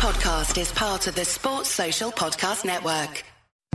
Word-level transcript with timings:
podcast 0.00 0.58
is 0.58 0.72
part 0.72 1.06
of 1.06 1.14
the 1.14 1.26
Sports 1.26 1.68
Social 1.68 2.10
Podcast 2.10 2.64
Network. 2.64 3.22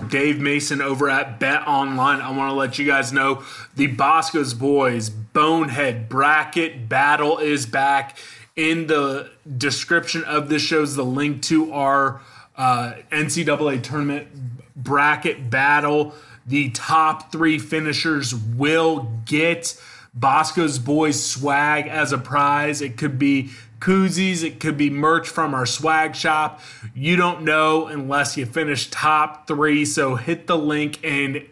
Dave 0.09 0.39
Mason 0.39 0.81
over 0.81 1.07
at 1.07 1.39
Bet 1.39 1.67
Online. 1.67 2.20
I 2.20 2.36
want 2.36 2.49
to 2.49 2.55
let 2.55 2.79
you 2.79 2.88
guys 2.88 3.13
know 3.13 3.44
the 3.75 3.86
Bosco's 3.86 4.55
Boys 4.55 5.11
Bonehead 5.11 6.09
Bracket 6.09 6.89
Battle 6.89 7.38
is 7.38 7.67
back. 7.67 8.17
In 8.55 8.88
the 8.88 9.29
description 9.55 10.23
of 10.23 10.49
this 10.49 10.63
shows 10.63 10.96
the 10.96 11.05
link 11.05 11.43
to 11.43 11.71
our 11.71 12.21
uh, 12.57 12.94
NCAA 13.12 13.84
tournament 13.84 14.28
bracket 14.76 15.52
battle. 15.52 16.16
The 16.48 16.71
top 16.71 17.32
three 17.32 17.60
finishers 17.60 18.34
will 18.34 19.12
get 19.26 19.80
Bosco's 20.16 20.80
Boys 20.80 21.23
swag 21.23 21.88
as 21.88 22.14
a 22.14 22.18
prize. 22.18 22.82
It 22.82 22.98
could 22.98 23.20
be 23.20 23.52
koozies, 23.80 24.44
it 24.44 24.60
could 24.60 24.78
be 24.78 24.89
merch 24.89 25.28
from 25.28 25.54
our 25.54 25.66
swag 25.66 26.16
shop. 26.16 26.62
You 26.94 27.16
don't 27.16 27.43
know 27.43 27.88
unless 27.88 28.38
you 28.38 28.46
finish 28.46 28.89
top 28.89 29.47
three. 29.47 29.86
So 29.86 30.16
hit 30.16 30.47
the 30.47 30.57
link 30.57 31.00
and 31.04 31.46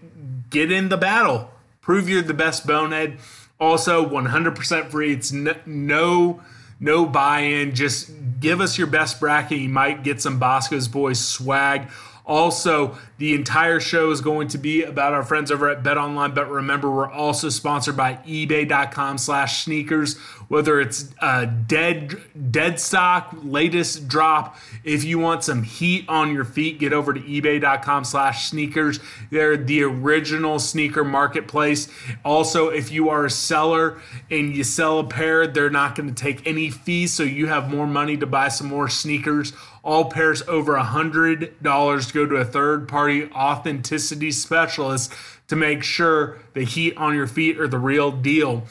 get 0.50 0.72
in 0.72 0.90
the 0.90 0.98
battle. 0.98 1.52
Prove 1.82 2.08
you're 2.08 2.22
the 2.22 2.34
best 2.34 2.66
bonehead. 2.66 3.18
Also, 3.60 4.06
100% 4.06 4.90
free. 4.90 5.14
It's 5.14 5.32
no, 5.32 5.56
no 5.66 6.42
no 6.84 7.06
buy-in. 7.06 7.74
Just 7.74 8.12
give 8.42 8.60
us 8.60 8.78
your 8.78 8.88
best 8.88 9.20
bracket. 9.20 9.60
You 9.60 9.70
might 9.70 10.04
get 10.04 10.22
some 10.22 10.38
Bosco's 10.38 10.90
Boys 10.90 11.20
swag. 11.20 11.90
Also, 12.26 12.98
the 13.18 13.34
entire 13.34 13.82
show 13.82 14.12
is 14.12 14.22
going 14.22 14.48
to 14.50 14.58
be 14.58 14.84
about 14.84 15.14
our 15.14 15.24
friends 15.24 15.52
over 15.52 15.70
at 15.70 15.84
Bet 15.84 15.98
Online. 15.98 16.34
But 16.34 16.50
remember, 16.50 16.90
we're 16.90 17.12
also 17.12 17.50
sponsored 17.50 17.98
by 17.98 18.16
eBay.com 18.26 19.18
slash 19.18 19.66
sneakers. 19.66 20.18
Whether 20.48 20.80
it's 20.80 21.14
a 21.22 21.46
dead 21.46 22.16
dead 22.52 22.80
stock, 22.80 23.36
latest 23.44 24.08
drop, 24.08 24.58
if 24.84 25.04
you 25.04 25.20
want 25.20 25.44
some 25.44 25.64
heat 25.64 26.06
on 26.08 26.34
your 26.34 26.46
feet, 26.46 26.80
get 26.80 26.94
over 26.94 27.14
to 27.14 27.20
eBay.com 27.20 28.06
slash 28.06 28.50
sneakers. 28.50 29.00
They're 29.30 29.58
the 29.58 29.84
original 29.84 30.60
sneaker 30.60 31.04
marketplace. 31.04 31.90
Also, 32.24 32.70
if 32.70 32.92
you 32.92 33.10
are 33.10 33.26
a 33.26 33.30
seller 33.30 34.00
and 34.30 34.56
you 34.56 34.64
sell 34.64 35.00
a 35.00 35.04
pair, 35.04 35.46
they're 35.48 35.70
not 35.70 35.96
going 35.96 36.14
to 36.14 36.16
take 36.16 36.46
any 36.48 36.70
fees, 36.70 37.14
so 37.14 37.24
you 37.24 37.48
have 37.48 37.70
more 37.70 37.88
money 37.88 38.16
to 38.18 38.26
buy 38.26 38.48
some 38.48 38.68
more 38.68 38.88
sneakers. 38.88 39.54
All 39.84 40.06
pairs 40.06 40.42
over 40.48 40.76
a 40.76 40.84
hundred 40.84 41.62
dollars 41.62 42.12
go 42.12 42.26
to 42.26 42.38
a 42.38 42.46
third 42.46 42.88
party 42.88 43.30
authenticity 43.32 44.32
specialist 44.32 45.14
to 45.50 45.58
make 45.58 45.84
sure 45.84 46.40
the 46.54 46.64
heat 46.64 46.96
on 46.96 47.14
your 47.14 47.28
feet 47.28 47.60
are 47.60 47.68
the 47.68 47.78
real 47.78 48.10
deal. 48.12 48.64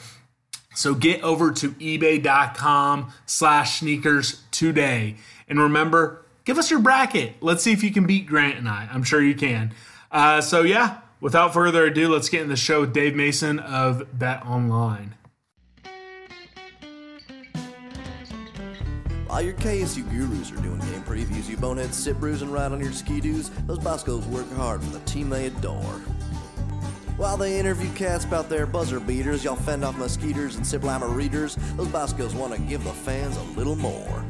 So 0.75 0.95
get 0.95 1.21
over 1.21 1.51
to 1.51 1.71
ebay.com 1.73 3.13
slash 3.27 3.79
sneakers 3.79 4.41
today. 4.49 5.17
And 5.47 5.59
remember, 5.59 6.25
give 6.45 6.57
us 6.57 6.71
your 6.71 6.79
bracket. 6.79 7.35
Let's 7.41 7.63
see 7.63 7.73
if 7.73 7.83
you 7.83 7.91
can 7.91 8.07
beat 8.07 8.25
Grant 8.25 8.57
and 8.57 8.67
I. 8.67 8.89
I'm 8.91 9.03
sure 9.03 9.21
you 9.21 9.35
can. 9.35 9.71
Uh, 10.11 10.41
so 10.41 10.63
yeah, 10.63 11.01
without 11.21 11.53
further 11.53 11.85
ado, 11.85 12.09
let's 12.09 12.29
get 12.29 12.41
in 12.41 12.49
the 12.49 12.55
show 12.55 12.81
with 12.81 12.93
Dave 12.93 13.15
Mason 13.15 13.59
of 13.59 14.17
Bet 14.17 14.43
Online. 14.45 15.13
While 19.33 19.41
your 19.41 19.55
KSU 19.55 20.07
gurus 20.11 20.51
are 20.51 20.61
doing 20.61 20.77
game 20.77 21.01
previews, 21.01 21.49
you 21.49 21.57
boneheads 21.57 21.97
sit 21.97 22.19
bruising 22.19 22.51
right 22.51 22.71
on 22.71 22.79
your 22.79 22.91
ski-doos, 22.91 23.49
those 23.65 23.79
Boscos 23.79 24.27
work 24.27 24.47
hard 24.53 24.83
for 24.83 24.91
the 24.91 24.99
team 25.05 25.27
they 25.27 25.47
adore. 25.47 25.99
While 27.17 27.37
they 27.37 27.57
interview 27.57 27.91
cats 27.95 28.25
about 28.25 28.47
their 28.47 28.67
buzzer 28.67 28.99
beaters, 28.99 29.43
y'all 29.43 29.55
fend 29.55 29.83
off 29.83 29.97
mosquitoes 29.97 30.55
and 30.57 30.67
sip 30.67 30.83
lima 30.83 31.07
readers, 31.07 31.55
those 31.77 31.87
Boscos 31.87 32.35
want 32.35 32.53
to 32.53 32.61
give 32.61 32.83
the 32.83 32.91
fans 32.91 33.35
a 33.35 33.41
little 33.57 33.75
more. 33.75 34.23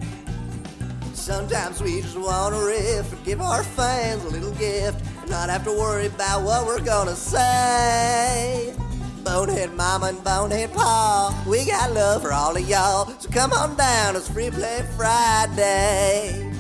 Sometimes 1.13 1.81
we 1.81 1.99
just 1.99 2.17
want 2.17 2.55
to 2.55 2.61
riff 2.61 3.11
and 3.11 3.25
give 3.25 3.41
our 3.41 3.61
fans 3.61 4.23
a 4.23 4.29
little 4.29 4.53
gift 4.53 5.05
and 5.19 5.29
not 5.29 5.49
have 5.49 5.65
to 5.65 5.71
worry 5.71 6.05
about 6.05 6.43
what 6.43 6.65
we're 6.65 6.79
gonna 6.79 7.13
say. 7.13 8.73
Bonehead 9.23 9.73
Mama 9.73 10.07
and 10.07 10.23
Bonehead 10.23 10.73
Pa. 10.73 11.43
We 11.47 11.65
got 11.65 11.93
love 11.93 12.21
for 12.21 12.33
all 12.33 12.55
of 12.55 12.69
y'all. 12.69 13.07
So 13.19 13.29
come 13.29 13.53
on 13.53 13.75
down, 13.75 14.15
it's 14.15 14.29
Free 14.29 14.51
Play 14.51 14.85
Friday. 14.95 16.51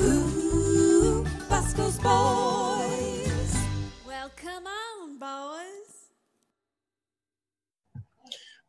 Ooh, 0.00 1.24
Bosco's 1.48 1.98
Boys. 1.98 3.56
Well, 4.06 4.30
come 4.36 4.64
on, 4.66 5.18
boys. 5.18 6.10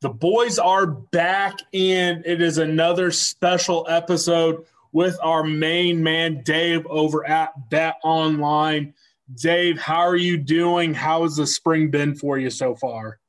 The 0.02 0.10
boys 0.10 0.60
are 0.60 0.86
back, 0.86 1.60
and 1.74 2.26
it 2.26 2.42
is 2.42 2.58
another 2.58 3.12
special 3.12 3.86
episode 3.90 4.66
with 4.92 5.18
our 5.22 5.44
main 5.44 6.02
man, 6.02 6.42
Dave, 6.44 6.86
over 6.88 7.28
at 7.28 7.70
Bet 7.70 7.98
Online. 8.04 8.94
Dave, 9.34 9.78
how 9.78 10.00
are 10.00 10.16
you 10.16 10.38
doing? 10.38 10.94
How 10.94 11.24
has 11.24 11.36
the 11.36 11.48
spring 11.48 11.92
been 11.92 12.16
for 12.16 12.38
you 12.38 12.50
so 12.50 12.76
far? 12.76 13.20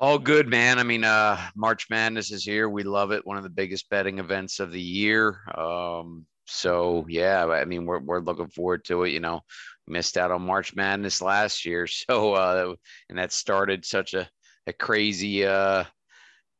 All 0.00 0.18
good, 0.18 0.48
man. 0.48 0.78
I 0.78 0.84
mean, 0.84 1.04
uh, 1.04 1.38
March 1.56 1.90
Madness 1.90 2.30
is 2.30 2.44
here. 2.44 2.68
We 2.68 2.82
love 2.84 3.10
it. 3.10 3.26
One 3.26 3.36
of 3.36 3.42
the 3.42 3.50
biggest 3.50 3.90
betting 3.90 4.18
events 4.20 4.60
of 4.60 4.72
the 4.72 4.80
year. 4.80 5.40
Um, 5.56 6.24
so 6.46 7.04
yeah, 7.08 7.44
I 7.46 7.64
mean, 7.64 7.84
we're 7.84 7.98
we're 7.98 8.20
looking 8.20 8.48
forward 8.48 8.84
to 8.86 9.02
it. 9.02 9.10
You 9.10 9.20
know, 9.20 9.40
missed 9.86 10.16
out 10.16 10.30
on 10.30 10.42
March 10.42 10.74
Madness 10.74 11.20
last 11.20 11.66
year, 11.66 11.86
so 11.86 12.34
uh, 12.34 12.74
and 13.10 13.18
that 13.18 13.32
started 13.32 13.84
such 13.84 14.14
a 14.14 14.28
a 14.66 14.72
crazy 14.72 15.44
uh 15.44 15.84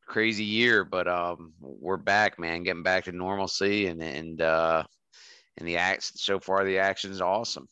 crazy 0.05 0.43
year. 0.43 0.83
But 0.83 1.07
um, 1.07 1.53
we're 1.59 1.97
back, 1.97 2.37
man. 2.39 2.63
Getting 2.63 2.83
back 2.83 3.05
to 3.05 3.13
normalcy, 3.13 3.87
and 3.87 4.03
and 4.03 4.41
uh, 4.41 4.83
and 5.57 5.67
the 5.67 5.77
act 5.77 6.03
so 6.19 6.39
far 6.39 6.65
the 6.65 6.79
action 6.79 7.09
is 7.11 7.21
awesome. 7.21 7.67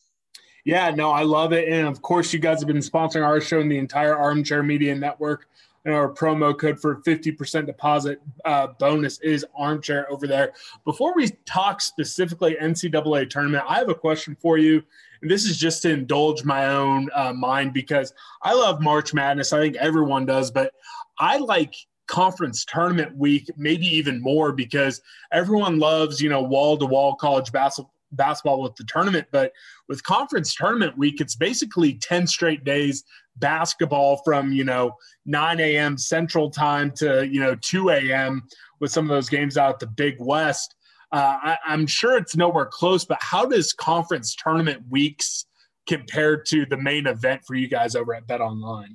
Yeah, 0.67 0.89
no, 0.89 1.11
I 1.11 1.23
love 1.23 1.53
it. 1.53 1.69
And 1.69 1.87
of 1.87 2.01
course, 2.01 2.33
you 2.33 2.39
guys 2.39 2.59
have 2.59 2.67
been 2.67 2.75
sponsoring 2.79 3.25
our 3.25 3.39
show 3.39 3.61
and 3.61 3.71
the 3.71 3.77
entire 3.77 4.17
Armchair 4.17 4.63
Media 4.63 4.93
Network. 4.93 5.47
And 5.85 5.95
our 5.95 6.13
promo 6.13 6.59
code 6.59 6.77
for 6.77 6.97
50% 7.03 7.65
deposit 7.65 8.21
uh, 8.43 8.67
bonus 8.77 9.17
is 9.21 9.45
Armchair 9.57 10.11
over 10.11 10.27
there. 10.27 10.51
Before 10.83 11.15
we 11.15 11.29
talk 11.45 11.79
specifically 11.79 12.57
NCAA 12.61 13.29
tournament, 13.29 13.63
I 13.65 13.75
have 13.75 13.87
a 13.87 13.95
question 13.95 14.35
for 14.41 14.57
you. 14.57 14.83
And 15.21 15.31
this 15.31 15.45
is 15.45 15.55
just 15.55 15.83
to 15.83 15.89
indulge 15.89 16.43
my 16.43 16.67
own 16.67 17.07
uh, 17.15 17.31
mind 17.31 17.71
because 17.71 18.13
I 18.41 18.53
love 18.53 18.81
March 18.81 19.13
Madness. 19.13 19.53
I 19.53 19.61
think 19.61 19.77
everyone 19.77 20.25
does, 20.25 20.51
but 20.51 20.73
I 21.17 21.37
like 21.37 21.75
conference 22.07 22.65
tournament 22.65 23.15
week 23.15 23.49
maybe 23.55 23.85
even 23.85 24.21
more 24.21 24.51
because 24.53 25.01
everyone 25.33 25.77
loves 25.77 26.21
you 26.21 26.29
know 26.29 26.41
wall 26.41 26.77
to 26.77 26.85
wall 26.85 27.15
college 27.15 27.51
basketball 27.51 27.93
basketball 28.11 28.61
with 28.61 28.75
the 28.75 28.83
tournament, 28.85 29.27
but 29.31 29.51
with 29.87 30.03
conference 30.03 30.55
tournament 30.55 30.97
week, 30.97 31.21
it's 31.21 31.35
basically 31.35 31.93
10 31.95 32.27
straight 32.27 32.63
days 32.63 33.03
basketball 33.37 34.21
from, 34.23 34.51
you 34.51 34.63
know, 34.63 34.95
9 35.25 35.59
a.m. 35.59 35.97
Central 35.97 36.49
Time 36.49 36.91
to, 36.97 37.27
you 37.27 37.39
know, 37.39 37.55
2 37.61 37.89
a.m. 37.89 38.43
with 38.79 38.91
some 38.91 39.05
of 39.05 39.09
those 39.09 39.29
games 39.29 39.57
out 39.57 39.73
at 39.73 39.79
the 39.79 39.87
Big 39.87 40.15
West. 40.19 40.75
Uh, 41.11 41.37
I, 41.41 41.57
I'm 41.65 41.87
sure 41.87 42.17
it's 42.17 42.35
nowhere 42.35 42.65
close, 42.65 43.05
but 43.05 43.17
how 43.21 43.45
does 43.45 43.73
conference 43.73 44.35
tournament 44.35 44.83
weeks 44.89 45.45
compare 45.87 46.41
to 46.41 46.65
the 46.65 46.77
main 46.77 47.07
event 47.07 47.41
for 47.47 47.55
you 47.55 47.67
guys 47.67 47.95
over 47.95 48.13
at 48.13 48.27
Bet 48.27 48.41
Online? 48.41 48.93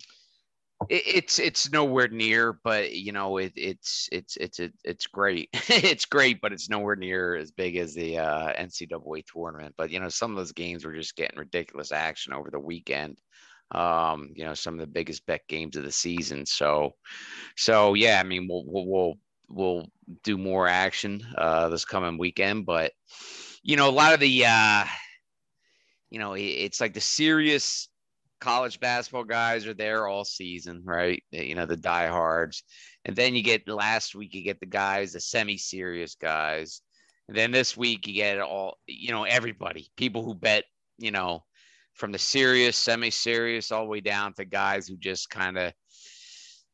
It's 0.88 1.38
it's 1.38 1.70
nowhere 1.70 2.08
near 2.08 2.52
but 2.52 2.92
you 2.92 3.12
know 3.12 3.36
it, 3.38 3.52
it's 3.56 4.08
it's 4.12 4.36
it's 4.36 4.60
it's 4.84 5.06
great. 5.06 5.48
It's 5.68 6.04
great 6.04 6.40
but 6.40 6.52
it's 6.52 6.68
nowhere 6.68 6.96
near 6.96 7.36
as 7.36 7.50
big 7.50 7.76
as 7.76 7.94
the 7.94 8.18
uh 8.18 8.52
ncaa 8.54 9.24
tournament. 9.26 9.74
But 9.76 9.90
you 9.90 10.00
know 10.00 10.08
some 10.08 10.30
of 10.30 10.36
those 10.36 10.52
games 10.52 10.84
were 10.84 10.94
just 10.94 11.16
getting 11.16 11.38
ridiculous 11.38 11.92
action 11.92 12.32
over 12.32 12.50
the 12.50 12.60
weekend. 12.60 13.18
Um 13.72 14.32
you 14.34 14.44
know 14.44 14.54
some 14.54 14.74
of 14.74 14.80
the 14.80 14.86
biggest 14.86 15.26
bet 15.26 15.42
games 15.48 15.76
of 15.76 15.84
the 15.84 15.92
season. 15.92 16.46
So 16.46 16.94
so 17.56 17.94
yeah 17.94 18.20
i 18.20 18.22
mean 18.22 18.48
we'll 18.48 18.64
we'll 18.66 18.86
we'll, 18.86 19.14
we'll 19.48 19.86
do 20.22 20.38
more 20.38 20.68
action 20.68 21.22
uh 21.36 21.68
this 21.68 21.84
coming 21.84 22.18
weekend. 22.18 22.66
But 22.66 22.92
you 23.62 23.76
know 23.76 23.88
a 23.88 23.90
lot 23.90 24.14
of 24.14 24.20
the 24.20 24.44
uh 24.46 24.84
you 26.10 26.18
know 26.18 26.34
it's 26.34 26.80
like 26.80 26.92
the 26.92 27.00
serious 27.00 27.88
college 28.42 28.80
basketball 28.80 29.22
guys 29.22 29.68
are 29.68 29.74
there 29.74 30.08
all 30.08 30.24
season, 30.24 30.82
right? 30.84 31.22
You 31.30 31.54
know, 31.54 31.64
the 31.64 31.76
diehards. 31.76 32.64
And 33.04 33.14
then 33.14 33.36
you 33.36 33.42
get 33.42 33.68
last 33.68 34.16
week, 34.16 34.34
you 34.34 34.42
get 34.42 34.58
the 34.58 34.66
guys, 34.66 35.12
the 35.12 35.20
semi 35.20 35.56
serious 35.56 36.16
guys. 36.16 36.82
And 37.28 37.36
then 37.36 37.52
this 37.52 37.76
week, 37.76 38.08
you 38.08 38.14
get 38.14 38.40
all, 38.40 38.78
you 38.88 39.12
know, 39.12 39.22
everybody, 39.22 39.88
people 39.96 40.24
who 40.24 40.34
bet, 40.34 40.64
you 40.98 41.12
know, 41.12 41.44
from 41.94 42.10
the 42.10 42.18
serious, 42.18 42.76
semi 42.76 43.10
serious, 43.10 43.70
all 43.70 43.84
the 43.84 43.88
way 43.88 44.00
down 44.00 44.34
to 44.34 44.44
guys 44.44 44.88
who 44.88 44.96
just 44.96 45.30
kind 45.30 45.56
of 45.56 45.72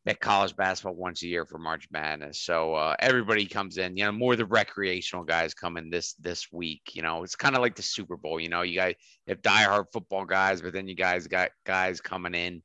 at 0.08 0.20
college 0.20 0.56
basketball 0.56 0.94
once 0.94 1.22
a 1.22 1.26
year 1.26 1.44
for 1.44 1.58
March 1.58 1.86
Madness. 1.90 2.42
So 2.42 2.74
uh, 2.74 2.96
everybody 2.98 3.44
comes 3.44 3.76
in. 3.76 3.94
You 3.96 4.06
know, 4.06 4.12
more 4.12 4.36
the 4.36 4.46
recreational 4.46 5.24
guys 5.24 5.52
come 5.52 5.76
in 5.76 5.90
this 5.90 6.14
this 6.14 6.50
week. 6.50 6.94
You 6.94 7.02
know, 7.02 7.22
it's 7.24 7.36
kind 7.36 7.54
of 7.54 7.60
like 7.60 7.76
the 7.76 7.82
Super 7.82 8.16
Bowl. 8.16 8.40
You 8.40 8.48
know, 8.48 8.62
you 8.62 8.74
guys 8.74 8.94
have 9.28 9.42
diehard 9.42 9.84
football 9.92 10.24
guys, 10.24 10.62
but 10.62 10.72
then 10.72 10.88
you 10.88 10.94
guys 10.94 11.26
got 11.26 11.50
guys 11.66 12.00
coming 12.00 12.34
in 12.34 12.62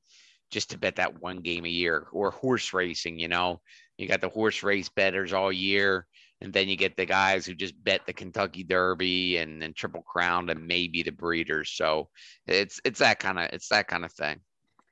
just 0.51 0.69
to 0.69 0.77
bet 0.77 0.95
that 0.95 1.21
one 1.21 1.37
game 1.41 1.65
a 1.65 1.69
year 1.69 2.07
or 2.13 2.31
horse 2.31 2.73
racing. 2.73 3.19
You 3.19 3.27
know, 3.27 3.59
you 3.97 4.07
got 4.07 4.21
the 4.21 4.29
horse 4.29 4.63
race 4.63 4.89
betters 4.89 5.33
all 5.33 5.51
year. 5.51 6.07
and 6.41 6.53
then 6.53 6.67
you 6.67 6.75
get 6.75 6.97
the 6.97 7.05
guys 7.05 7.45
who 7.45 7.53
just 7.55 7.73
bet 7.83 8.01
the 8.05 8.13
Kentucky 8.13 8.63
Derby 8.63 9.37
and 9.37 9.61
then 9.61 9.73
Triple 9.73 10.03
Crown 10.03 10.49
and 10.49 10.67
maybe 10.67 11.03
the 11.03 11.11
Breeders. 11.11 11.71
So 11.71 12.09
it's 12.47 12.79
it's 12.85 12.99
that 12.99 13.19
kind 13.19 13.39
of 13.39 13.49
it's 13.53 13.69
that 13.69 13.87
kind 13.87 14.05
of 14.05 14.11
thing. 14.13 14.39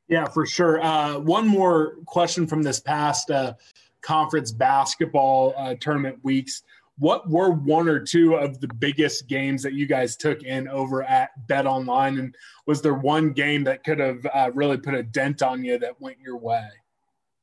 Yeah, 0.08 0.26
for 0.26 0.46
sure. 0.46 0.84
Uh, 0.84 1.20
one 1.20 1.48
more 1.48 1.96
question 2.06 2.46
from 2.46 2.64
this 2.64 2.80
past 2.80 3.32
uh, 3.32 3.54
conference 4.02 4.52
basketball 4.52 5.54
uh, 5.58 5.76
tournament 5.80 6.20
weeks. 6.24 6.64
What 6.98 7.30
were 7.30 7.52
one 7.52 7.88
or 7.88 8.00
two 8.00 8.36
of 8.36 8.60
the 8.60 8.68
biggest 8.68 9.28
games 9.28 9.64
that 9.64 9.74
you 9.74 9.88
guys 9.88 10.16
took 10.16 10.44
in 10.44 10.68
over 10.68 11.04
at 11.04 11.30
Bet 11.48 11.66
Online? 11.66 12.20
And 12.20 12.36
was 12.68 12.82
there 12.82 12.94
one 12.94 13.32
game 13.32 13.64
that 13.64 13.84
could 13.84 14.00
have 14.00 14.26
uh, 14.34 14.52
really 14.54 14.78
put 14.78 14.94
a 14.94 15.02
dent 15.02 15.42
on 15.42 15.64
you 15.64 15.80
that 15.80 16.00
went 16.00 16.20
your 16.20 16.38
way? 16.38 16.68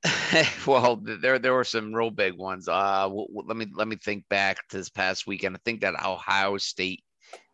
well, 0.66 0.96
there 1.02 1.38
there 1.38 1.54
were 1.54 1.64
some 1.64 1.92
real 1.92 2.10
big 2.10 2.34
ones. 2.34 2.68
Uh, 2.68 3.08
let 3.08 3.56
me 3.56 3.66
let 3.74 3.88
me 3.88 3.96
think 3.96 4.28
back 4.28 4.68
to 4.68 4.76
this 4.76 4.88
past 4.88 5.26
weekend. 5.26 5.56
I 5.56 5.60
think 5.64 5.80
that 5.80 5.94
Ohio 6.04 6.56
State 6.58 7.02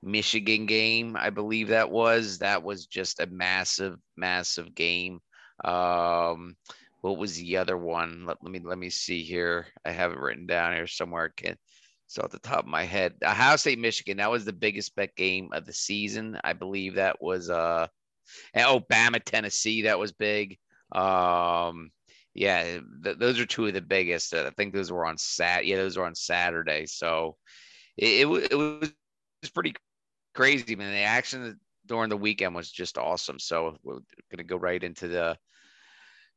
Michigan 0.02 0.66
game, 0.66 1.16
I 1.18 1.30
believe 1.30 1.68
that 1.68 1.90
was 1.90 2.38
that 2.38 2.62
was 2.62 2.86
just 2.86 3.20
a 3.20 3.26
massive 3.26 3.96
massive 4.16 4.74
game. 4.74 5.20
Um, 5.64 6.56
what 7.00 7.18
was 7.18 7.36
the 7.36 7.56
other 7.58 7.76
one? 7.76 8.24
Let, 8.26 8.38
let 8.42 8.52
me 8.52 8.60
let 8.62 8.78
me 8.78 8.90
see 8.90 9.22
here. 9.22 9.66
I 9.84 9.92
have 9.92 10.12
it 10.12 10.18
written 10.18 10.46
down 10.46 10.74
here 10.74 10.86
somewhere. 10.86 11.30
Can 11.36 11.56
so 12.06 12.22
at 12.22 12.30
the 12.30 12.38
top 12.38 12.60
of 12.60 12.66
my 12.66 12.84
head, 12.84 13.14
Ohio 13.24 13.56
State 13.56 13.78
Michigan. 13.78 14.18
That 14.18 14.30
was 14.30 14.44
the 14.44 14.52
biggest 14.52 14.94
bet 14.94 15.16
game 15.16 15.48
of 15.52 15.64
the 15.66 15.72
season. 15.72 16.38
I 16.44 16.52
believe 16.52 16.94
that 16.94 17.20
was 17.20 17.50
uh, 17.50 17.86
and, 18.52 18.66
oh 18.66 18.80
Bama 18.80 19.22
Tennessee. 19.22 19.82
That 19.82 19.98
was 19.98 20.12
big. 20.12 20.58
Um, 20.92 21.90
yeah, 22.34 22.78
th- 23.02 23.18
those 23.18 23.40
are 23.40 23.46
two 23.46 23.66
of 23.66 23.74
the 23.74 23.80
biggest. 23.80 24.34
I 24.34 24.50
think 24.50 24.74
those 24.74 24.92
were 24.92 25.06
on 25.06 25.18
Sat. 25.18 25.66
Yeah, 25.66 25.76
those 25.76 25.96
were 25.96 26.06
on 26.06 26.14
Saturday. 26.14 26.86
So 26.86 27.36
it, 27.96 28.26
it, 28.26 28.52
it 28.52 28.54
was 28.54 28.92
pretty 29.50 29.74
crazy. 30.34 30.76
Man, 30.76 30.92
the 30.92 31.00
action 31.00 31.58
during 31.86 32.08
the 32.08 32.16
weekend 32.16 32.54
was 32.54 32.70
just 32.70 32.98
awesome. 32.98 33.38
So 33.38 33.76
we're 33.82 33.94
going 33.94 34.38
to 34.38 34.44
go 34.44 34.56
right 34.56 34.82
into 34.82 35.08
the 35.08 35.36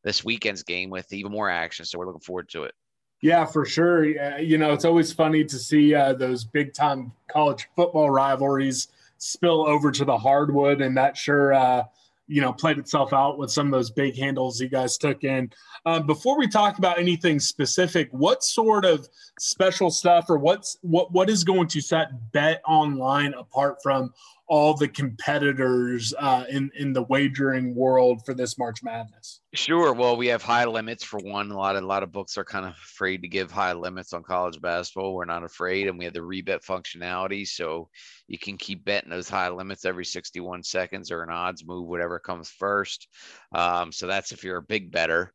this 0.03 0.23
weekend's 0.23 0.63
game 0.63 0.89
with 0.89 1.11
even 1.11 1.31
more 1.31 1.49
action. 1.49 1.85
So 1.85 1.97
we're 1.97 2.05
looking 2.05 2.21
forward 2.21 2.49
to 2.49 2.63
it. 2.63 2.73
Yeah, 3.21 3.45
for 3.45 3.65
sure. 3.65 4.05
You 4.39 4.57
know, 4.57 4.73
it's 4.73 4.85
always 4.85 5.11
funny 5.11 5.43
to 5.43 5.57
see 5.57 5.95
uh, 5.95 6.13
those 6.13 6.43
big 6.43 6.73
time 6.73 7.11
college 7.27 7.67
football 7.75 8.11
rivalries 8.11 8.89
spill 9.17 9.67
over 9.67 9.91
to 9.91 10.05
the 10.05 10.17
hardwood, 10.17 10.81
and 10.81 10.95
that 10.97 11.17
sure 11.17 11.53
uh, 11.53 11.83
you 12.27 12.41
know 12.41 12.53
played 12.53 12.77
itself 12.77 13.13
out 13.13 13.37
with 13.37 13.51
some 13.51 13.67
of 13.67 13.71
those 13.71 13.89
big 13.89 14.17
handles 14.17 14.59
you 14.59 14.69
guys 14.69 14.97
took 14.97 15.23
in. 15.23 15.51
Um, 15.85 16.05
before 16.05 16.37
we 16.37 16.47
talk 16.47 16.77
about 16.77 16.99
anything 16.99 17.39
specific, 17.39 18.09
what 18.11 18.43
sort 18.43 18.85
of 18.85 19.07
special 19.39 19.89
stuff 19.89 20.29
or 20.29 20.37
what's 20.37 20.77
what 20.81 21.11
what 21.11 21.29
is 21.29 21.43
going 21.43 21.67
to 21.67 21.81
set 21.81 22.09
Bet 22.31 22.61
Online 22.67 23.33
apart 23.33 23.77
from 23.81 24.13
all 24.47 24.73
the 24.73 24.87
competitors 24.87 26.13
uh, 26.17 26.45
in 26.49 26.71
in 26.75 26.93
the 26.93 27.03
wagering 27.03 27.75
world 27.75 28.21
for 28.25 28.33
this 28.33 28.57
March 28.57 28.81
Madness? 28.81 29.41
Sure. 29.53 29.93
Well, 29.93 30.15
we 30.15 30.27
have 30.27 30.41
high 30.41 30.65
limits 30.65 31.03
for 31.03 31.19
one. 31.19 31.51
A 31.51 31.57
lot 31.57 31.75
of 31.75 31.83
a 31.83 31.87
lot 31.87 32.03
of 32.03 32.11
books 32.11 32.37
are 32.37 32.45
kind 32.45 32.65
of 32.65 32.71
afraid 32.71 33.21
to 33.21 33.27
give 33.27 33.51
high 33.51 33.73
limits 33.73 34.13
on 34.13 34.23
college 34.23 34.59
basketball. 34.61 35.13
We're 35.13 35.25
not 35.25 35.43
afraid, 35.43 35.87
and 35.87 35.97
we 35.97 36.05
have 36.05 36.13
the 36.13 36.21
rebet 36.21 36.65
functionality, 36.65 37.47
so 37.47 37.89
you 38.27 38.39
can 38.39 38.57
keep 38.57 38.85
betting 38.85 39.09
those 39.09 39.29
high 39.29 39.49
limits 39.49 39.85
every 39.85 40.05
61 40.05 40.63
seconds 40.63 41.11
or 41.11 41.23
an 41.23 41.29
odds 41.29 41.65
move, 41.65 41.87
whatever 41.87 42.19
comes 42.19 42.49
first. 42.49 43.07
Um, 43.53 43.91
so 43.91 44.07
that's 44.07 44.31
if 44.31 44.43
you're 44.43 44.57
a 44.57 44.63
big 44.63 44.91
better. 44.91 45.33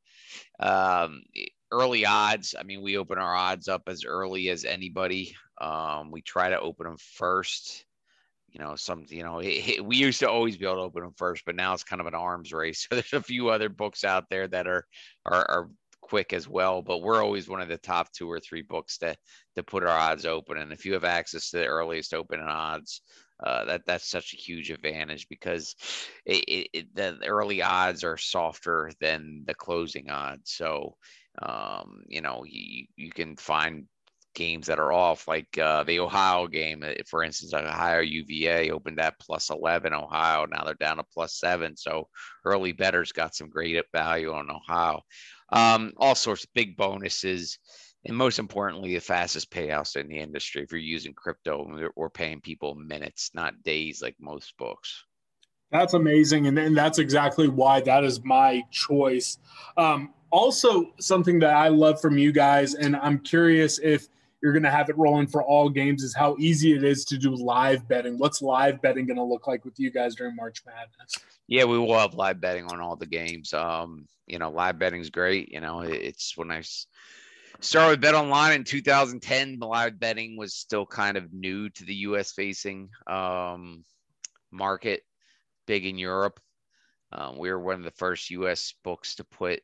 Um, 0.58 1.22
early 1.70 2.06
odds. 2.06 2.54
I 2.58 2.62
mean, 2.62 2.82
we 2.82 2.98
open 2.98 3.18
our 3.18 3.34
odds 3.34 3.68
up 3.68 3.82
as 3.88 4.04
early 4.04 4.50
as 4.50 4.64
anybody. 4.64 5.34
Um, 5.60 6.10
we 6.10 6.22
try 6.22 6.50
to 6.50 6.60
open 6.60 6.86
them 6.86 6.96
first 6.98 7.84
you 8.52 8.60
know, 8.60 8.76
some, 8.76 9.04
you 9.08 9.22
know, 9.22 9.40
it, 9.42 9.84
we 9.84 9.96
used 9.96 10.20
to 10.20 10.30
always 10.30 10.56
be 10.56 10.66
able 10.66 10.76
to 10.76 10.82
open 10.82 11.02
them 11.02 11.14
first, 11.16 11.44
but 11.44 11.56
now 11.56 11.72
it's 11.72 11.84
kind 11.84 12.00
of 12.00 12.06
an 12.06 12.14
arms 12.14 12.52
race. 12.52 12.86
So 12.92 12.96
there's 12.96 13.12
a 13.12 13.22
few 13.22 13.48
other 13.48 13.68
books 13.68 14.04
out 14.04 14.28
there 14.28 14.46
that 14.48 14.66
are, 14.66 14.86
are, 15.24 15.50
are 15.50 15.70
quick 16.00 16.32
as 16.32 16.46
well, 16.46 16.82
but 16.82 16.98
we're 16.98 17.22
always 17.22 17.48
one 17.48 17.62
of 17.62 17.68
the 17.68 17.78
top 17.78 18.12
two 18.12 18.30
or 18.30 18.38
three 18.38 18.62
books 18.62 18.98
to, 18.98 19.16
to 19.56 19.62
put 19.62 19.82
our 19.82 19.88
odds 19.88 20.26
open. 20.26 20.58
And 20.58 20.72
if 20.72 20.84
you 20.84 20.92
have 20.92 21.04
access 21.04 21.50
to 21.50 21.58
the 21.58 21.66
earliest 21.66 22.12
open 22.12 22.40
odds, 22.40 23.00
uh, 23.42 23.64
that 23.64 23.86
that's 23.86 24.08
such 24.08 24.34
a 24.34 24.36
huge 24.36 24.70
advantage 24.70 25.28
because 25.28 25.74
it, 26.26 26.44
it, 26.44 26.68
it, 26.72 26.94
the 26.94 27.18
early 27.26 27.62
odds 27.62 28.04
are 28.04 28.18
softer 28.18 28.90
than 29.00 29.42
the 29.46 29.54
closing 29.54 30.10
odds. 30.10 30.52
So, 30.52 30.96
um, 31.40 32.02
you 32.06 32.20
know, 32.20 32.44
you, 32.46 32.86
you 32.96 33.10
can 33.10 33.36
find 33.36 33.86
games 34.34 34.66
that 34.66 34.78
are 34.78 34.92
off, 34.92 35.28
like 35.28 35.58
uh, 35.58 35.84
the 35.84 36.00
Ohio 36.00 36.46
game, 36.46 36.82
uh, 36.82 36.92
for 37.06 37.22
instance, 37.22 37.52
Ohio 37.52 38.00
UVA 38.00 38.70
opened 38.70 39.00
at 39.00 39.18
plus 39.18 39.50
11, 39.50 39.92
Ohio. 39.92 40.46
Now 40.46 40.64
they're 40.64 40.74
down 40.74 40.96
to 40.98 41.04
plus 41.04 41.34
seven. 41.34 41.76
So 41.76 42.08
early 42.44 42.72
betters 42.72 43.12
got 43.12 43.34
some 43.34 43.48
great 43.48 43.82
value 43.92 44.32
on 44.32 44.50
Ohio. 44.50 45.02
Um, 45.50 45.92
all 45.96 46.14
sorts 46.14 46.44
of 46.44 46.50
big 46.54 46.76
bonuses. 46.76 47.58
And 48.04 48.16
most 48.16 48.38
importantly, 48.38 48.94
the 48.94 49.00
fastest 49.00 49.50
payouts 49.50 49.96
in 49.96 50.08
the 50.08 50.18
industry. 50.18 50.62
If 50.62 50.72
you're 50.72 50.80
using 50.80 51.14
crypto, 51.14 51.90
we're 51.94 52.10
paying 52.10 52.40
people 52.40 52.74
minutes, 52.74 53.30
not 53.32 53.62
days 53.62 54.02
like 54.02 54.16
most 54.18 54.54
books. 54.58 55.04
That's 55.70 55.94
amazing. 55.94 56.48
And, 56.48 56.58
and 56.58 56.76
that's 56.76 56.98
exactly 56.98 57.48
why 57.48 57.80
that 57.82 58.04
is 58.04 58.22
my 58.24 58.62
choice. 58.70 59.38
Um, 59.76 60.12
also, 60.30 60.92
something 60.98 61.38
that 61.40 61.54
I 61.54 61.68
love 61.68 62.00
from 62.00 62.18
you 62.18 62.32
guys, 62.32 62.74
and 62.74 62.96
I'm 62.96 63.18
curious 63.18 63.78
if 63.78 64.08
you're 64.42 64.52
going 64.52 64.64
to 64.64 64.70
have 64.70 64.90
it 64.90 64.98
rolling 64.98 65.28
for 65.28 65.42
all 65.42 65.68
games 65.68 66.02
is 66.02 66.14
how 66.14 66.36
easy 66.38 66.74
it 66.74 66.82
is 66.82 67.04
to 67.04 67.16
do 67.16 67.34
live 67.34 67.86
betting. 67.86 68.18
What's 68.18 68.42
live 68.42 68.82
betting 68.82 69.06
going 69.06 69.16
to 69.16 69.22
look 69.22 69.46
like 69.46 69.64
with 69.64 69.78
you 69.78 69.90
guys 69.90 70.16
during 70.16 70.34
March 70.34 70.62
Madness? 70.66 71.14
Yeah, 71.46 71.64
we 71.64 71.78
will 71.78 71.98
have 71.98 72.14
live 72.14 72.40
betting 72.40 72.66
on 72.66 72.80
all 72.80 72.96
the 72.96 73.06
games. 73.06 73.52
Um, 73.52 74.06
you 74.26 74.38
know, 74.38 74.50
live 74.50 74.80
betting 74.80 75.00
is 75.00 75.10
great. 75.10 75.52
You 75.52 75.60
know, 75.60 75.82
it's 75.82 76.36
when 76.36 76.50
I 76.50 76.62
started 77.60 77.90
with 77.90 78.00
Bet 78.00 78.14
Online 78.16 78.52
in 78.52 78.64
2010, 78.64 79.60
the 79.60 79.66
live 79.66 80.00
betting 80.00 80.36
was 80.36 80.54
still 80.54 80.86
kind 80.86 81.16
of 81.16 81.32
new 81.32 81.70
to 81.70 81.84
the 81.84 81.94
U.S. 81.94 82.32
facing 82.32 82.88
um, 83.06 83.84
market, 84.50 85.02
big 85.68 85.86
in 85.86 85.98
Europe. 85.98 86.40
Um, 87.12 87.38
we 87.38 87.50
were 87.50 87.60
one 87.60 87.76
of 87.76 87.84
the 87.84 87.92
first 87.92 88.30
U.S. 88.30 88.74
books 88.82 89.16
to 89.16 89.24
put 89.24 89.62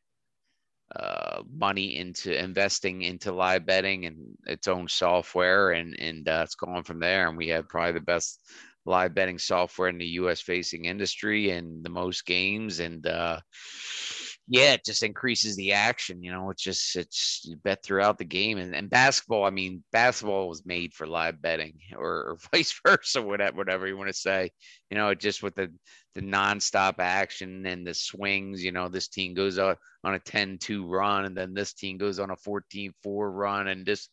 uh, 0.95 1.43
money 1.53 1.97
into 1.97 2.37
investing 2.37 3.03
into 3.03 3.33
live 3.33 3.67
betting 3.67 4.07
and 4.07 4.37
its 4.47 4.69
own 4.69 4.89
software, 4.89 5.73
and 5.73 5.99
and 6.01 6.29
uh, 6.29 6.43
it's 6.45 6.55
going 6.55 6.83
from 6.83 7.01
there. 7.01 7.29
And 7.29 7.37
we 7.37 7.49
have 7.49 7.69
probably 7.69 7.93
the 7.93 8.01
best 8.01 8.41
live 8.87 9.15
betting 9.15 9.39
software 9.39 9.89
in 9.89 9.99
the 9.99 10.07
U.S. 10.07 10.41
facing 10.41 10.87
industry 10.87 11.51
and 11.51 11.85
the 11.85 11.91
most 11.91 12.27
games 12.27 12.81
and. 12.81 13.07
Uh, 13.07 13.41
yeah, 14.51 14.73
it 14.73 14.85
just 14.85 15.03
increases 15.03 15.57
the 15.57 15.73
action. 15.75 16.23
You 16.23 16.33
know, 16.33 16.49
it's 16.51 16.63
just 16.63 16.97
it's 16.97 17.43
you 17.45 17.57
bet 17.57 17.83
throughout 17.83 18.17
the 18.17 18.25
game. 18.25 18.57
And, 18.57 18.75
and 18.75 18.89
basketball, 18.89 19.45
I 19.45 19.51
mean, 19.51 19.85
basketball 19.93 20.49
was 20.49 20.65
made 20.65 20.95
for 20.95 21.07
live 21.07 21.43
betting 21.43 21.75
or, 21.97 22.09
or 22.09 22.39
vice 22.53 22.79
versa, 22.87 23.21
whatever 23.21 23.57
whatever 23.57 23.87
you 23.87 23.97
want 23.97 24.09
to 24.09 24.15
say. 24.15 24.51
You 24.91 24.97
know, 24.97 25.15
just 25.15 25.43
with 25.43 25.55
the 25.55 25.71
the 26.15 26.23
nonstop 26.23 26.95
action 26.99 27.67
and 27.67 27.87
the 27.87 27.93
swings. 27.93 28.65
You 28.65 28.73
know, 28.73 28.89
this 28.89 29.09
team 29.09 29.35
goes 29.35 29.59
on 29.59 29.77
on 30.03 30.15
a 30.15 30.21
10-2 30.21 30.89
run, 30.89 31.27
and 31.27 31.37
then 31.37 31.53
this 31.53 31.75
team 31.75 31.99
goes 31.99 32.19
on 32.19 32.31
a 32.31 32.37
14-4 32.37 32.93
run, 33.05 33.69
and 33.69 33.85
just 33.85 34.11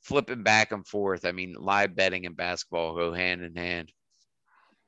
flipping 0.00 0.42
back 0.42 0.72
and 0.72 0.86
forth. 0.86 1.26
I 1.26 1.32
mean, 1.32 1.54
live 1.58 1.94
betting 1.94 2.24
and 2.24 2.36
basketball 2.36 2.96
go 2.96 3.12
hand 3.12 3.42
in 3.42 3.54
hand. 3.54 3.92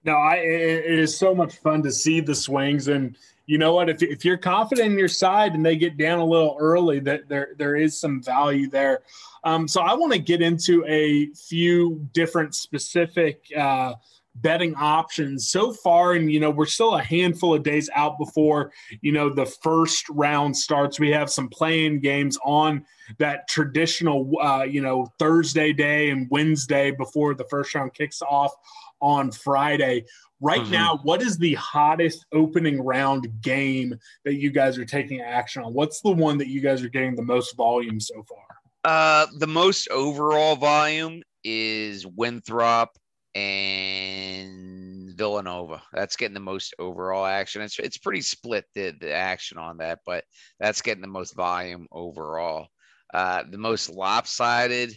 No, 0.05 0.15
I 0.15 0.37
it 0.37 0.99
is 0.99 1.19
so 1.19 1.35
much 1.35 1.57
fun 1.57 1.83
to 1.83 1.93
see 1.93 2.21
the 2.21 2.35
swings 2.35 2.89
and 2.89 3.19
you 3.47 3.59
know 3.59 3.75
what? 3.75 3.89
If, 3.89 4.03
if 4.03 4.25
you're 4.25 4.37
confident 4.37 4.93
in 4.93 4.99
your 4.99 5.09
side 5.09 5.55
and 5.55 5.65
they 5.65 5.77
get 5.77 5.97
down 5.97 6.19
a 6.19 6.25
little 6.25 6.57
early, 6.59 6.99
that 7.01 7.29
there 7.29 7.55
there 7.57 7.77
is 7.77 7.99
some 7.99 8.23
value 8.23 8.69
there. 8.69 9.03
Um, 9.45 9.69
so 9.69 9.81
I 9.81 9.95
want 9.95 10.13
to 10.13 10.19
get 10.19 10.43
into 10.43 10.85
a 10.87 11.27
few 11.35 12.07
different 12.13 12.57
specific 12.57 13.45
uh, 13.57 13.95
betting 14.37 14.75
options 14.75 15.49
so 15.51 15.73
far, 15.73 16.15
and 16.15 16.31
you 16.31 16.41
know 16.41 16.51
we're 16.51 16.67
still 16.67 16.97
a 16.97 17.03
handful 17.03 17.55
of 17.55 17.63
days 17.63 17.89
out 17.95 18.19
before 18.19 18.73
you 19.01 19.13
know 19.13 19.31
the 19.33 19.47
first 19.47 20.09
round 20.11 20.57
starts. 20.57 20.99
We 20.99 21.11
have 21.11 21.31
some 21.31 21.49
playing 21.49 22.01
games 22.01 22.37
on 22.45 22.85
that 23.19 23.47
traditional 23.49 24.29
uh, 24.43 24.65
you 24.65 24.83
know 24.83 25.13
Thursday 25.21 25.73
day 25.73 26.11
and 26.11 26.29
Wednesday 26.31 26.91
before 26.91 27.35
the 27.35 27.47
first 27.49 27.75
round 27.77 27.95
kicks 27.95 28.23
off 28.23 28.53
on 29.01 29.31
Friday. 29.31 30.05
Right 30.41 30.61
mm-hmm. 30.61 30.73
now, 30.73 31.01
what 31.03 31.23
is 31.23 31.39
the 31.39 31.55
hottest 31.55 32.27
opening 32.33 32.83
round 32.83 33.29
game 33.41 33.95
that 34.25 34.35
you 34.35 34.51
guys 34.51 34.79
are 34.79 34.85
taking 34.85 35.21
action 35.21 35.63
on? 35.63 35.73
What's 35.73 36.01
the 36.01 36.11
one 36.11 36.39
that 36.39 36.49
you 36.49 36.61
guys 36.61 36.83
are 36.83 36.89
getting 36.89 37.17
the 37.17 37.23
most 37.23 37.57
volume 37.57 38.01
so 38.01 38.23
far? 38.29 38.47
Uh, 38.85 39.27
the 39.39 39.47
most 39.47 39.89
overall 39.91 40.55
volume 40.57 41.23
is 41.43 42.07
Winthrop 42.07 42.91
and 43.35 45.11
Villanova. 45.17 45.83
That's 45.93 46.17
getting 46.17 46.35
the 46.35 46.41
most 46.41 46.75
overall 46.79 47.27
action. 47.27 47.63
It's 47.63 47.79
it's 47.79 47.99
pretty 47.99 48.23
split 48.23 48.65
the, 48.75 48.95
the 49.01 49.13
action 49.13 49.59
on 49.59 49.79
that, 49.79 50.01
but 50.07 50.25
that's 50.61 50.83
getting 50.83 51.03
the 51.03 51.09
most 51.09 51.35
volume 51.35 51.87
overall. 51.91 52.69
Uh, 53.13 53.45
the 53.49 53.59
most 53.59 53.89
lopsided 53.91 54.97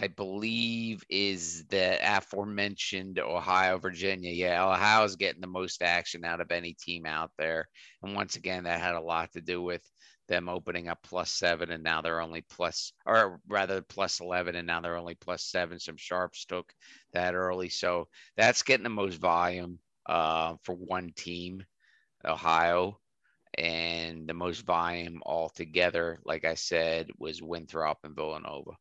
I 0.00 0.06
believe, 0.06 1.02
is 1.08 1.66
the 1.66 1.98
aforementioned 2.00 3.18
Ohio, 3.18 3.78
Virginia. 3.78 4.30
Yeah, 4.30 4.64
Ohio's 4.64 5.16
getting 5.16 5.40
the 5.40 5.48
most 5.48 5.82
action 5.82 6.24
out 6.24 6.40
of 6.40 6.52
any 6.52 6.74
team 6.74 7.04
out 7.04 7.32
there. 7.36 7.68
And 8.04 8.14
once 8.14 8.36
again, 8.36 8.62
that 8.64 8.80
had 8.80 8.94
a 8.94 9.00
lot 9.00 9.32
to 9.32 9.40
do 9.40 9.60
with 9.60 9.82
them 10.28 10.48
opening 10.48 10.88
up 10.88 11.02
plus 11.02 11.32
seven 11.32 11.72
and 11.72 11.82
now 11.82 12.00
they're 12.00 12.20
only 12.20 12.42
plus 12.42 12.92
or 13.06 13.40
rather 13.48 13.80
plus 13.80 14.20
11 14.20 14.54
and 14.54 14.66
now 14.66 14.78
they're 14.80 14.98
only 14.98 15.14
plus 15.14 15.42
seven 15.42 15.80
some 15.80 15.96
sharps 15.96 16.44
took 16.44 16.70
that 17.14 17.34
early 17.34 17.70
so 17.70 18.06
that's 18.36 18.62
getting 18.62 18.84
the 18.84 18.90
most 18.90 19.16
volume 19.16 19.78
uh, 20.04 20.54
for 20.64 20.74
one 20.74 21.10
team 21.16 21.64
ohio 22.26 23.00
and 23.56 24.28
the 24.28 24.34
most 24.34 24.66
volume 24.66 25.22
altogether 25.24 26.20
like 26.26 26.44
i 26.44 26.54
said 26.54 27.08
was 27.18 27.40
winthrop 27.40 27.96
and 28.04 28.14
villanova 28.14 28.72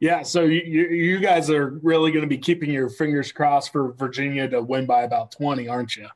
yeah 0.00 0.22
so 0.22 0.42
you, 0.42 0.60
you 0.60 1.18
guys 1.18 1.50
are 1.50 1.78
really 1.82 2.10
going 2.10 2.22
to 2.22 2.28
be 2.28 2.38
keeping 2.38 2.70
your 2.70 2.88
fingers 2.88 3.30
crossed 3.32 3.72
for 3.72 3.92
virginia 3.92 4.48
to 4.48 4.60
win 4.60 4.86
by 4.86 5.02
about 5.02 5.30
20 5.30 5.68
aren't 5.68 5.96
you 5.96 6.08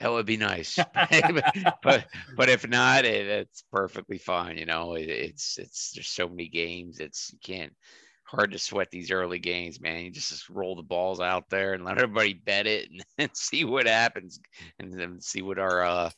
that 0.00 0.10
would 0.10 0.26
be 0.26 0.36
nice, 0.36 0.78
but 1.82 2.06
but 2.36 2.48
if 2.48 2.68
not, 2.68 3.04
it, 3.04 3.26
it's 3.26 3.62
perfectly 3.72 4.18
fine. 4.18 4.58
You 4.58 4.66
know, 4.66 4.94
it, 4.94 5.08
it's 5.08 5.56
it's 5.56 5.92
there's 5.92 6.08
so 6.08 6.28
many 6.28 6.48
games. 6.48 6.98
It's 7.00 7.32
you 7.32 7.38
can't 7.42 7.72
hard 8.24 8.52
to 8.52 8.58
sweat 8.58 8.90
these 8.90 9.10
early 9.10 9.38
games, 9.38 9.80
man. 9.80 10.04
You 10.04 10.10
just, 10.10 10.30
just 10.30 10.48
roll 10.48 10.76
the 10.76 10.82
balls 10.82 11.20
out 11.20 11.48
there 11.48 11.74
and 11.74 11.84
let 11.84 11.98
everybody 11.98 12.34
bet 12.34 12.66
it 12.66 12.90
and, 12.90 13.04
and 13.18 13.30
see 13.34 13.64
what 13.64 13.86
happens, 13.86 14.40
and 14.78 14.92
then 14.92 15.20
see 15.20 15.42
what 15.42 15.58
our 15.58 15.82
uh, 15.82 16.10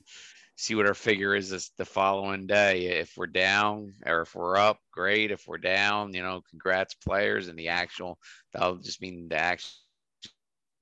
see 0.57 0.75
what 0.75 0.87
our 0.87 0.95
figure 0.95 1.35
is 1.35 1.51
this, 1.51 1.71
the 1.77 1.85
following 1.85 2.47
day. 2.47 2.87
If 2.87 3.17
we're 3.17 3.27
down 3.27 3.93
or 4.05 4.23
if 4.23 4.35
we're 4.35 4.57
up, 4.57 4.79
great. 4.91 5.31
If 5.31 5.47
we're 5.47 5.59
down, 5.59 6.15
you 6.15 6.23
know, 6.23 6.43
congrats 6.51 6.95
players. 6.95 7.49
And 7.49 7.59
the 7.59 7.69
actual 7.69 8.19
that'll 8.53 8.77
just 8.77 9.03
mean 9.03 9.29
the 9.29 9.37
action 9.37 9.71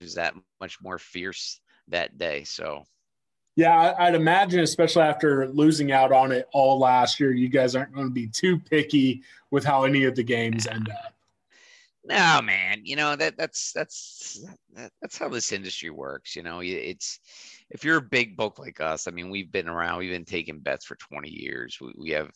is 0.01 0.15
that 0.15 0.35
much 0.61 0.81
more 0.81 0.99
fierce 0.99 1.61
that 1.89 2.19
day. 2.19 2.45
So, 2.45 2.85
yeah, 3.57 3.95
I'd 3.99 4.15
imagine, 4.15 4.61
especially 4.61 5.03
after 5.03 5.49
losing 5.49 5.93
out 5.93 6.13
on 6.13 6.33
it 6.33 6.49
all 6.53 6.79
last 6.79 7.21
year, 7.21 7.33
you 7.33 7.49
guys 7.49 7.77
aren't 7.77 7.93
going 7.93 8.07
to 8.07 8.13
be 8.13 8.29
too 8.29 8.59
picky 8.59 9.23
with 9.51 9.65
how 9.65 9.85
any 9.85 10.05
of 10.05 10.15
the 10.15 10.25
games 10.25 10.67
end 10.67 10.89
up. 10.91 11.14
No, 12.07 12.43
man. 12.43 12.83
You 12.85 12.97
know 12.97 13.17
that 13.17 13.39
that's 13.39 13.73
that's 13.73 14.45
that, 14.75 14.91
that's 15.01 15.17
how 15.17 15.31
this 15.31 15.53
industry 15.53 15.89
works. 15.89 16.37
You 16.37 16.43
know, 16.43 16.61
it's 16.63 17.19
if 17.71 17.83
you're 17.83 17.97
a 17.97 18.03
big 18.03 18.37
book 18.37 18.59
like 18.59 18.81
us. 18.81 19.09
I 19.09 19.11
mean, 19.11 19.31
we've 19.31 19.51
been 19.51 19.69
around. 19.69 19.99
We've 19.99 20.13
been 20.13 20.27
taking 20.27 20.61
bets 20.61 20.85
for 20.85 20.97
20 20.97 21.31
years. 21.31 21.79
We, 21.81 21.95
we 21.97 22.11
have 22.11 22.31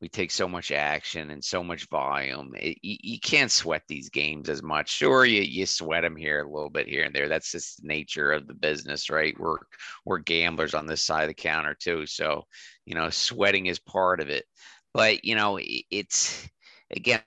we 0.00 0.08
take 0.08 0.30
so 0.30 0.46
much 0.46 0.70
action 0.70 1.30
and 1.30 1.42
so 1.42 1.64
much 1.64 1.88
volume. 1.88 2.52
It, 2.56 2.78
you, 2.82 2.96
you, 3.02 3.18
can't 3.20 3.50
sweat 3.50 3.82
these 3.88 4.10
games 4.10 4.48
as 4.48 4.62
much. 4.62 4.90
Sure, 4.90 5.24
you, 5.24 5.40
you 5.40 5.66
sweat 5.66 6.02
them 6.02 6.14
here 6.14 6.42
a 6.42 6.48
little 6.48 6.70
bit 6.70 6.88
here 6.88 7.04
and 7.04 7.14
there. 7.14 7.28
That's 7.28 7.50
just 7.50 7.80
the 7.80 7.88
nature 7.88 8.30
of 8.30 8.46
the 8.46 8.54
business, 8.54 9.10
right? 9.10 9.34
We're 9.38 9.58
we're 10.04 10.18
gamblers 10.18 10.74
on 10.74 10.86
this 10.86 11.02
side 11.02 11.22
of 11.22 11.28
the 11.28 11.34
counter 11.34 11.74
too. 11.74 12.06
So, 12.06 12.44
you 12.86 12.94
know, 12.94 13.10
sweating 13.10 13.66
is 13.66 13.78
part 13.80 14.20
of 14.20 14.28
it. 14.28 14.44
But 14.92 15.24
you 15.24 15.34
know, 15.34 15.58
it's 15.60 16.48
again, 16.90 17.22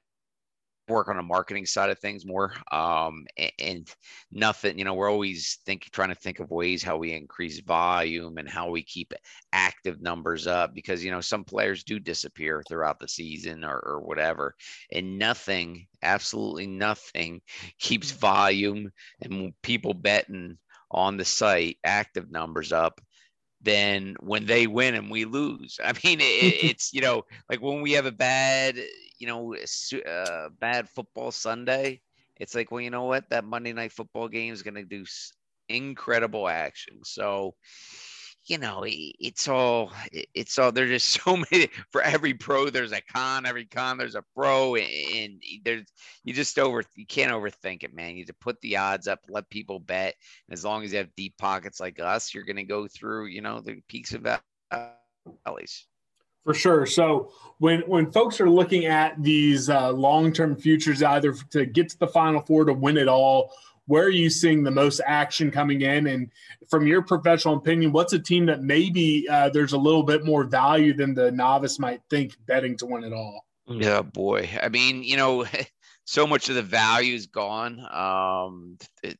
work 0.87 1.07
on 1.09 1.17
the 1.17 1.23
marketing 1.23 1.65
side 1.65 1.89
of 1.89 1.99
things 1.99 2.25
more 2.25 2.53
um, 2.71 3.25
and, 3.37 3.51
and, 3.59 3.95
nothing 4.31 4.77
you 4.77 4.83
know 4.83 4.93
we're 4.93 5.09
always 5.09 5.59
think 5.65 5.87
trying 5.91 6.09
to 6.09 6.15
think 6.15 6.39
of 6.39 6.51
ways 6.51 6.83
how 6.83 6.97
we 6.97 7.13
increase 7.13 7.59
volume 7.61 8.37
and 8.37 8.49
how 8.49 8.69
we 8.69 8.83
keep 8.83 9.13
active 9.53 10.01
numbers 10.01 10.47
up 10.47 10.73
because 10.73 11.03
you 11.03 11.11
know 11.11 11.21
some 11.21 11.43
players 11.43 11.83
do 11.83 11.99
disappear 11.99 12.61
throughout 12.67 12.99
the 12.99 13.07
season 13.07 13.63
or, 13.63 13.79
or 13.79 14.01
whatever 14.01 14.53
and 14.91 15.17
nothing 15.17 15.87
absolutely 16.03 16.67
nothing 16.67 17.41
keeps 17.79 18.11
volume 18.11 18.89
and 19.21 19.53
people 19.61 19.93
betting 19.93 20.57
on 20.91 21.17
the 21.17 21.25
site 21.25 21.77
active 21.83 22.29
numbers 22.31 22.71
up 22.71 22.99
than 23.61 24.15
when 24.19 24.45
they 24.45 24.67
win 24.67 24.95
and 24.95 25.09
we 25.09 25.25
lose. 25.25 25.79
I 25.83 25.93
mean, 26.03 26.19
it, 26.21 26.23
it's 26.63 26.93
you 26.93 27.01
know 27.01 27.23
like 27.49 27.61
when 27.61 27.81
we 27.81 27.93
have 27.93 28.05
a 28.05 28.11
bad 28.11 28.77
you 29.19 29.27
know 29.27 29.55
uh, 29.55 30.49
bad 30.59 30.89
football 30.89 31.31
Sunday. 31.31 32.01
It's 32.37 32.55
like 32.55 32.71
well, 32.71 32.81
you 32.81 32.89
know 32.89 33.05
what? 33.05 33.29
That 33.29 33.45
Monday 33.45 33.73
night 33.73 33.91
football 33.91 34.27
game 34.27 34.53
is 34.53 34.63
going 34.63 34.75
to 34.75 34.83
do 34.83 35.05
incredible 35.69 36.47
action. 36.47 36.99
So 37.03 37.55
you 38.47 38.57
know, 38.57 38.83
it's 38.85 39.47
all, 39.47 39.91
it's 40.11 40.57
all, 40.57 40.71
there's 40.71 40.89
just 40.89 41.21
so 41.23 41.37
many 41.37 41.69
for 41.91 42.01
every 42.01 42.33
pro, 42.33 42.69
there's 42.69 42.93
a 42.93 43.01
con, 43.01 43.45
every 43.45 43.65
con, 43.65 43.97
there's 43.97 44.15
a 44.15 44.23
pro 44.33 44.75
and 44.75 45.41
there's, 45.63 45.83
you 46.23 46.33
just 46.33 46.57
over, 46.57 46.83
you 46.95 47.05
can't 47.05 47.31
overthink 47.31 47.83
it, 47.83 47.93
man. 47.93 48.15
You 48.15 48.25
to 48.25 48.33
put 48.33 48.59
the 48.61 48.77
odds 48.77 49.07
up, 49.07 49.19
let 49.29 49.49
people 49.49 49.79
bet. 49.79 50.15
And 50.47 50.53
as 50.53 50.63
long 50.63 50.83
as 50.83 50.91
you 50.91 50.97
have 50.99 51.15
deep 51.15 51.37
pockets 51.37 51.79
like 51.79 51.99
us, 51.99 52.33
you're 52.33 52.45
going 52.45 52.55
to 52.55 52.63
go 52.63 52.87
through, 52.87 53.27
you 53.27 53.41
know, 53.41 53.59
the 53.59 53.81
peaks 53.87 54.13
of 54.13 54.25
valleys. 55.45 55.85
For 56.47 56.53
sure. 56.53 56.85
So 56.85 57.33
when 57.57 57.81
when 57.81 58.09
folks 58.09 58.39
are 58.39 58.49
looking 58.49 58.85
at 58.85 59.21
these 59.21 59.69
uh, 59.69 59.91
long 59.91 60.31
term 60.31 60.55
futures, 60.55 61.03
either 61.03 61.33
to 61.49 61.65
get 61.65 61.89
to 61.89 61.99
the 61.99 62.07
Final 62.07 62.39
Four 62.39 62.63
to 62.63 62.71
win 62.71 62.95
it 62.95 63.09
all, 63.09 63.51
where 63.87 64.05
are 64.05 64.09
you 64.09 64.29
seeing 64.29 64.63
the 64.63 64.71
most 64.71 65.01
action 65.05 65.51
coming 65.51 65.81
in? 65.81 66.07
And 66.07 66.31
from 66.69 66.87
your 66.87 67.01
professional 67.01 67.57
opinion, 67.57 67.91
what's 67.91 68.13
a 68.13 68.19
team 68.19 68.45
that 68.45 68.63
maybe 68.63 69.27
uh, 69.29 69.49
there's 69.49 69.73
a 69.73 69.77
little 69.77 70.03
bit 70.03 70.23
more 70.23 70.45
value 70.45 70.93
than 70.93 71.13
the 71.13 71.31
novice 71.31 71.79
might 71.79 71.99
think 72.09 72.37
betting 72.45 72.77
to 72.77 72.85
win 72.85 73.03
it 73.03 73.11
all? 73.11 73.45
Yeah, 73.65 74.01
boy. 74.01 74.49
I 74.63 74.69
mean, 74.69 75.03
you 75.03 75.17
know, 75.17 75.45
so 76.05 76.25
much 76.25 76.47
of 76.47 76.55
the 76.55 76.63
value 76.63 77.13
is 77.13 77.25
gone 77.27 77.85
um, 77.91 78.77
it, 79.03 79.19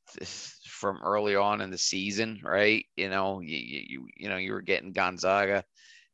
from 0.66 1.00
early 1.04 1.36
on 1.36 1.60
in 1.60 1.72
the 1.72 1.78
season, 1.78 2.40
right? 2.42 2.86
You 2.96 3.10
know, 3.10 3.42
you, 3.42 3.58
you, 3.58 4.08
you 4.16 4.30
know, 4.30 4.38
you 4.38 4.54
were 4.54 4.62
getting 4.62 4.94
Gonzaga 4.94 5.66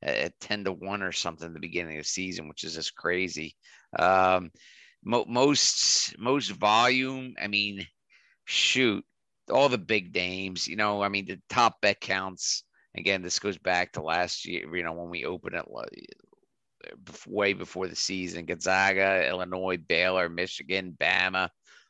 at 0.04 0.40
10 0.40 0.66
to 0.66 0.74
1 0.74 1.02
or 1.02 1.12
something 1.12 1.48
at 1.48 1.54
the 1.54 1.60
beginning 1.60 1.98
of 1.98 2.04
the 2.04 2.10
season, 2.10 2.48
which 2.48 2.64
is 2.64 2.76
just 2.76 2.96
crazy. 2.96 3.56
Um, 3.98 4.52
mo- 5.04 5.26
most 5.28 6.18
most 6.18 6.52
volume, 6.52 7.36
I 7.42 7.48
mean, 7.48 7.86
shoot, 8.46 9.06
all 9.50 9.70
the 9.70 9.78
big 9.78 10.14
names, 10.14 10.68
you 10.68 10.76
know, 10.76 11.02
I 11.02 11.10
mean, 11.10 11.26
the 11.26 11.40
top 11.50 11.82
bet 11.82 12.00
counts. 12.00 12.64
Again, 12.96 13.24
this 13.24 13.40
goes 13.40 13.58
back 13.58 13.94
to 13.94 14.04
last 14.04 14.46
year, 14.46 14.76
you 14.76 14.84
know, 14.84 14.94
when 14.94 15.10
we 15.10 15.26
opened 15.26 15.56
it 15.56 15.66
way 17.28 17.54
before 17.54 17.88
the 17.88 17.96
season 17.96 18.46
Gonzaga, 18.46 19.28
Illinois, 19.28 19.78
Baylor, 19.78 20.30
Michigan, 20.30 20.96
Bama, 21.00 21.50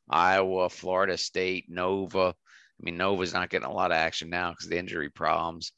Iowa, 0.10 0.70
Florida 0.70 1.18
State, 1.18 1.66
Nova. 1.70 2.36
I 2.84 2.86
mean, 2.86 2.98
Nova's 2.98 3.34
not 3.34 3.50
getting 3.50 3.68
a 3.68 3.72
lot 3.72 3.92
of 3.92 3.98
action 3.98 4.30
now 4.30 4.52
because 4.52 4.68
the 4.68 4.78
injury 4.78 5.10
problems. 5.10 5.72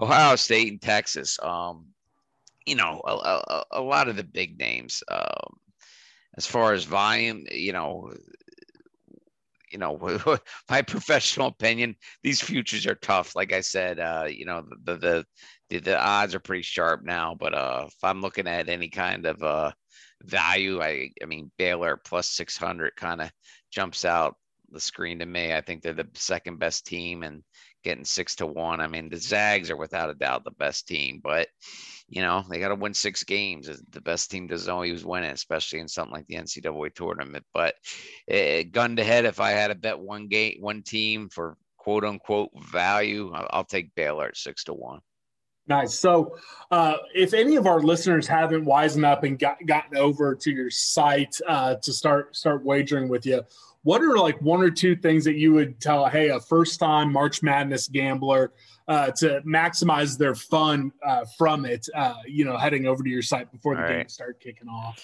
Ohio 0.00 0.36
State 0.36 0.70
and 0.70 0.80
Texas. 0.80 1.36
Um, 1.42 1.86
you 2.64 2.76
know, 2.76 3.00
a, 3.04 3.10
a, 3.10 3.64
a 3.72 3.80
lot 3.80 4.08
of 4.08 4.14
the 4.14 4.22
big 4.22 4.60
names. 4.60 5.02
Um, 5.10 5.56
as 6.36 6.46
far 6.46 6.72
as 6.72 6.84
volume, 6.84 7.44
you 7.50 7.72
know, 7.72 8.12
you 9.72 9.78
know, 9.78 9.98
my 10.70 10.82
professional 10.82 11.48
opinion, 11.48 11.96
these 12.22 12.40
futures 12.40 12.86
are 12.86 12.94
tough. 12.94 13.34
Like 13.34 13.52
I 13.52 13.60
said, 13.60 13.98
uh, 13.98 14.26
you 14.28 14.44
know, 14.44 14.62
the, 14.84 14.96
the, 14.96 15.26
the, 15.68 15.78
the 15.80 16.00
odds 16.00 16.36
are 16.36 16.40
pretty 16.40 16.62
sharp 16.62 17.02
now, 17.02 17.34
but, 17.34 17.54
uh, 17.54 17.86
if 17.88 18.04
I'm 18.04 18.20
looking 18.20 18.46
at 18.46 18.68
any 18.68 18.88
kind 18.88 19.26
of, 19.26 19.42
uh, 19.42 19.72
value, 20.22 20.80
I, 20.80 21.10
I 21.20 21.26
mean, 21.26 21.50
Baylor 21.58 21.96
plus 21.96 22.30
600 22.30 22.94
kind 22.94 23.20
of 23.20 23.32
jumps 23.72 24.04
out 24.04 24.36
the 24.72 24.80
screen 24.80 25.18
to 25.20 25.26
me. 25.26 25.52
I 25.52 25.60
think 25.60 25.82
they're 25.82 25.92
the 25.92 26.08
second 26.14 26.58
best 26.58 26.86
team 26.86 27.22
and 27.22 27.42
getting 27.84 28.04
six 28.04 28.36
to 28.36 28.46
one. 28.46 28.80
I 28.80 28.86
mean, 28.86 29.08
the 29.08 29.16
Zags 29.16 29.70
are 29.70 29.76
without 29.76 30.10
a 30.10 30.14
doubt 30.14 30.44
the 30.44 30.50
best 30.52 30.86
team, 30.88 31.20
but 31.22 31.48
you 32.08 32.20
know, 32.20 32.44
they 32.48 32.58
got 32.58 32.68
to 32.68 32.74
win 32.74 32.92
six 32.92 33.24
games. 33.24 33.70
The 33.90 34.00
best 34.00 34.30
team 34.30 34.46
doesn't 34.46 34.70
always 34.70 35.04
win 35.04 35.24
it, 35.24 35.32
especially 35.32 35.78
in 35.78 35.88
something 35.88 36.12
like 36.12 36.26
the 36.26 36.34
NCAA 36.34 36.94
tournament. 36.94 37.44
But 37.54 37.74
uh, 38.30 38.64
gun 38.70 38.96
to 38.96 39.04
head, 39.04 39.24
if 39.24 39.40
I 39.40 39.50
had 39.50 39.68
to 39.68 39.74
bet 39.74 39.98
one 39.98 40.28
game, 40.28 40.56
one 40.60 40.82
team 40.82 41.30
for 41.30 41.56
quote 41.78 42.04
unquote 42.04 42.50
value, 42.70 43.32
I'll 43.32 43.64
take 43.64 43.94
Baylor 43.94 44.26
at 44.26 44.36
six 44.36 44.64
to 44.64 44.74
one. 44.74 45.00
Nice. 45.68 45.94
So, 45.94 46.36
uh, 46.72 46.96
if 47.14 47.32
any 47.34 47.54
of 47.56 47.66
our 47.66 47.80
listeners 47.80 48.26
haven't 48.26 48.64
wisened 48.64 49.04
up 49.04 49.22
and 49.22 49.38
got, 49.38 49.64
gotten 49.64 49.96
over 49.96 50.34
to 50.34 50.50
your 50.50 50.70
site 50.70 51.36
uh, 51.46 51.76
to 51.76 51.92
start 51.92 52.34
start 52.34 52.64
wagering 52.64 53.08
with 53.08 53.24
you, 53.24 53.42
what 53.82 54.02
are 54.02 54.18
like 54.18 54.40
one 54.40 54.62
or 54.62 54.70
two 54.70 54.94
things 54.94 55.24
that 55.24 55.34
you 55.34 55.52
would 55.52 55.80
tell, 55.80 56.06
hey, 56.06 56.28
a 56.28 56.40
first 56.40 56.78
time 56.78 57.12
March 57.12 57.42
Madness 57.42 57.88
gambler 57.88 58.52
uh, 58.88 59.10
to 59.12 59.40
maximize 59.42 60.16
their 60.16 60.34
fun 60.34 60.92
uh, 61.04 61.24
from 61.36 61.64
it, 61.64 61.86
uh, 61.94 62.14
you 62.26 62.44
know, 62.44 62.56
heading 62.56 62.86
over 62.86 63.02
to 63.02 63.10
your 63.10 63.22
site 63.22 63.50
before 63.50 63.74
the 63.74 63.82
All 63.82 63.88
game 63.88 63.98
right. 63.98 64.10
start 64.10 64.40
kicking 64.40 64.68
off? 64.68 65.02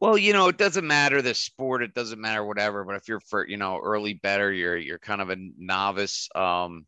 Well, 0.00 0.18
you 0.18 0.32
know, 0.32 0.48
it 0.48 0.58
doesn't 0.58 0.86
matter 0.86 1.22
the 1.22 1.34
sport, 1.34 1.82
it 1.82 1.94
doesn't 1.94 2.20
matter 2.20 2.44
whatever. 2.44 2.84
But 2.84 2.96
if 2.96 3.08
you're 3.08 3.20
for, 3.20 3.46
you 3.46 3.56
know, 3.56 3.80
early 3.82 4.14
better, 4.14 4.52
you're 4.52 4.76
you're 4.76 4.98
kind 4.98 5.20
of 5.22 5.30
a 5.30 5.36
novice. 5.56 6.28
Um, 6.34 6.86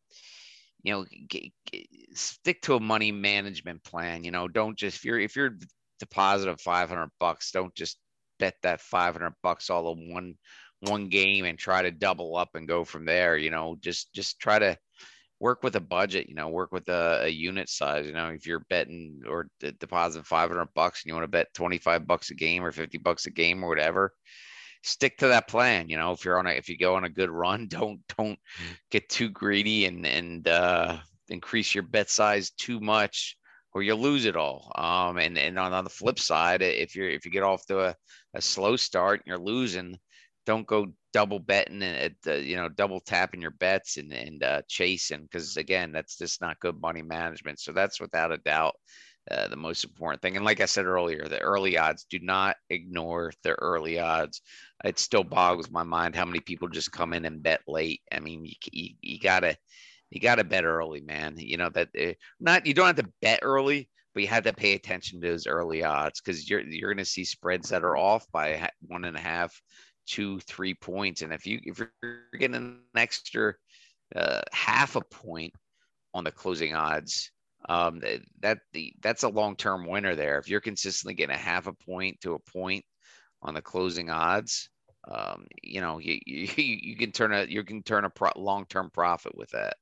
you 0.82 0.92
know, 0.92 1.06
g- 1.28 1.52
g- 1.72 1.88
stick 2.14 2.62
to 2.62 2.74
a 2.74 2.80
money 2.80 3.10
management 3.10 3.82
plan. 3.82 4.24
You 4.24 4.30
know, 4.30 4.46
don't 4.46 4.76
just 4.76 4.98
if 4.98 5.04
you're 5.04 5.18
if 5.18 5.36
you're 5.36 5.58
deposit 6.00 6.48
of 6.48 6.60
500 6.60 7.10
bucks, 7.18 7.50
don't 7.50 7.74
just 7.74 7.98
bet 8.38 8.54
that 8.62 8.80
500 8.80 9.34
bucks 9.42 9.70
all 9.70 9.92
in 9.92 10.12
one 10.12 10.34
one 10.80 11.08
game 11.08 11.44
and 11.44 11.58
try 11.58 11.82
to 11.82 11.90
double 11.90 12.36
up 12.36 12.50
and 12.54 12.68
go 12.68 12.84
from 12.84 13.04
there. 13.04 13.36
You 13.36 13.50
know, 13.50 13.76
just 13.80 14.12
just 14.12 14.38
try 14.40 14.58
to 14.58 14.76
work 15.40 15.62
with 15.62 15.76
a 15.76 15.80
budget. 15.80 16.28
You 16.28 16.34
know, 16.34 16.48
work 16.48 16.72
with 16.72 16.88
a, 16.88 17.22
a 17.24 17.28
unit 17.28 17.68
size. 17.68 18.06
You 18.06 18.12
know, 18.12 18.28
if 18.28 18.46
you're 18.46 18.66
betting 18.70 19.22
or 19.28 19.48
d- 19.60 19.72
deposit 19.78 20.26
500 20.26 20.66
bucks 20.74 21.02
and 21.02 21.10
you 21.10 21.14
want 21.14 21.24
to 21.24 21.28
bet 21.28 21.54
25 21.54 22.06
bucks 22.06 22.30
a 22.30 22.34
game 22.34 22.64
or 22.64 22.72
50 22.72 22.98
bucks 22.98 23.26
a 23.26 23.30
game 23.30 23.64
or 23.64 23.68
whatever, 23.68 24.12
stick 24.82 25.18
to 25.18 25.28
that 25.28 25.48
plan. 25.48 25.88
You 25.88 25.98
know, 25.98 26.12
if 26.12 26.24
you're 26.24 26.38
on 26.38 26.46
a 26.46 26.50
if 26.50 26.68
you 26.68 26.78
go 26.78 26.96
on 26.96 27.04
a 27.04 27.10
good 27.10 27.30
run, 27.30 27.66
don't 27.70 28.00
don't 28.16 28.38
get 28.90 29.08
too 29.08 29.30
greedy 29.30 29.86
and 29.86 30.06
and 30.06 30.48
uh, 30.48 30.98
increase 31.28 31.74
your 31.74 31.84
bet 31.84 32.10
size 32.10 32.50
too 32.50 32.80
much 32.80 33.36
or 33.72 33.82
you'll 33.82 33.98
lose 33.98 34.24
it 34.24 34.36
all. 34.36 34.72
Um, 34.74 35.18
and 35.18 35.38
and 35.38 35.58
on, 35.58 35.72
on 35.72 35.84
the 35.84 35.90
flip 35.90 36.18
side, 36.18 36.62
if 36.62 36.96
you're 36.96 37.08
if 37.08 37.24
you 37.24 37.30
get 37.30 37.42
off 37.42 37.66
to 37.66 37.80
a, 37.80 37.94
a 38.34 38.40
slow 38.40 38.76
start 38.76 39.20
and 39.20 39.26
you're 39.26 39.38
losing, 39.38 39.98
don't 40.48 40.66
go 40.66 40.86
double 41.12 41.38
betting 41.38 41.82
and 41.82 42.14
uh, 42.26 42.32
you 42.32 42.56
know 42.56 42.70
double 42.70 43.00
tapping 43.00 43.42
your 43.42 43.50
bets 43.50 43.98
and 43.98 44.10
and 44.14 44.42
uh, 44.42 44.62
chasing 44.66 45.22
because 45.22 45.58
again 45.58 45.92
that's 45.92 46.16
just 46.16 46.40
not 46.40 46.58
good 46.58 46.80
money 46.80 47.02
management. 47.02 47.60
So 47.60 47.72
that's 47.72 48.00
without 48.00 48.32
a 48.32 48.38
doubt 48.38 48.74
uh, 49.30 49.48
the 49.48 49.56
most 49.56 49.84
important 49.84 50.22
thing. 50.22 50.36
And 50.36 50.46
like 50.46 50.62
I 50.62 50.64
said 50.64 50.86
earlier, 50.86 51.28
the 51.28 51.38
early 51.38 51.76
odds 51.76 52.06
do 52.08 52.18
not 52.20 52.56
ignore 52.70 53.30
the 53.42 53.50
early 53.50 53.98
odds. 53.98 54.40
It 54.82 54.98
still 54.98 55.22
boggles 55.22 55.70
my 55.70 55.82
mind 55.82 56.16
how 56.16 56.24
many 56.24 56.40
people 56.40 56.68
just 56.68 56.92
come 56.92 57.12
in 57.12 57.26
and 57.26 57.42
bet 57.42 57.60
late. 57.68 58.00
I 58.10 58.20
mean, 58.20 58.46
you, 58.46 58.54
you, 58.72 58.94
you 59.02 59.20
gotta 59.20 59.54
you 60.10 60.18
gotta 60.18 60.44
bet 60.44 60.64
early, 60.64 61.02
man. 61.02 61.34
You 61.36 61.58
know 61.58 61.68
that 61.74 61.88
uh, 62.00 62.14
not 62.40 62.64
you 62.64 62.72
don't 62.72 62.86
have 62.86 63.04
to 63.04 63.12
bet 63.20 63.40
early, 63.42 63.90
but 64.14 64.22
you 64.22 64.28
have 64.28 64.44
to 64.44 64.54
pay 64.54 64.72
attention 64.72 65.20
to 65.20 65.28
those 65.28 65.46
early 65.46 65.84
odds 65.84 66.22
because 66.22 66.48
you're 66.48 66.62
you're 66.62 66.94
gonna 66.94 67.04
see 67.04 67.24
spreads 67.24 67.68
that 67.68 67.84
are 67.84 67.98
off 67.98 68.26
by 68.32 68.70
one 68.80 69.04
and 69.04 69.16
a 69.16 69.20
half, 69.20 69.60
two, 70.08 70.40
three 70.40 70.74
points, 70.74 71.22
and 71.22 71.32
if 71.32 71.46
you 71.46 71.60
if 71.64 71.78
you're 71.78 72.22
getting 72.38 72.56
an 72.56 72.80
extra 72.94 73.54
uh, 74.16 74.40
half 74.52 74.96
a 74.96 75.02
point 75.02 75.54
on 76.14 76.24
the 76.24 76.32
closing 76.32 76.74
odds 76.74 77.30
um, 77.68 78.00
that 78.40 78.58
the 78.72 78.92
that's 79.00 79.22
a 79.22 79.28
long 79.28 79.56
term 79.56 79.86
winner 79.86 80.14
there. 80.14 80.38
If 80.38 80.48
you're 80.48 80.60
consistently 80.60 81.14
getting 81.14 81.34
a 81.34 81.38
half 81.38 81.66
a 81.66 81.72
point 81.72 82.20
to 82.22 82.34
a 82.34 82.38
point 82.38 82.84
on 83.42 83.54
the 83.54 83.62
closing 83.62 84.10
odds, 84.10 84.70
um, 85.10 85.46
you 85.62 85.80
know 85.80 85.98
you, 85.98 86.18
you 86.24 86.48
you 86.56 86.96
can 86.96 87.12
turn 87.12 87.32
a 87.32 87.44
you 87.44 87.64
can 87.64 87.82
turn 87.82 88.04
a 88.04 88.10
pro- 88.10 88.32
long 88.36 88.66
term 88.66 88.90
profit 88.92 89.36
with 89.36 89.50
that. 89.50 89.74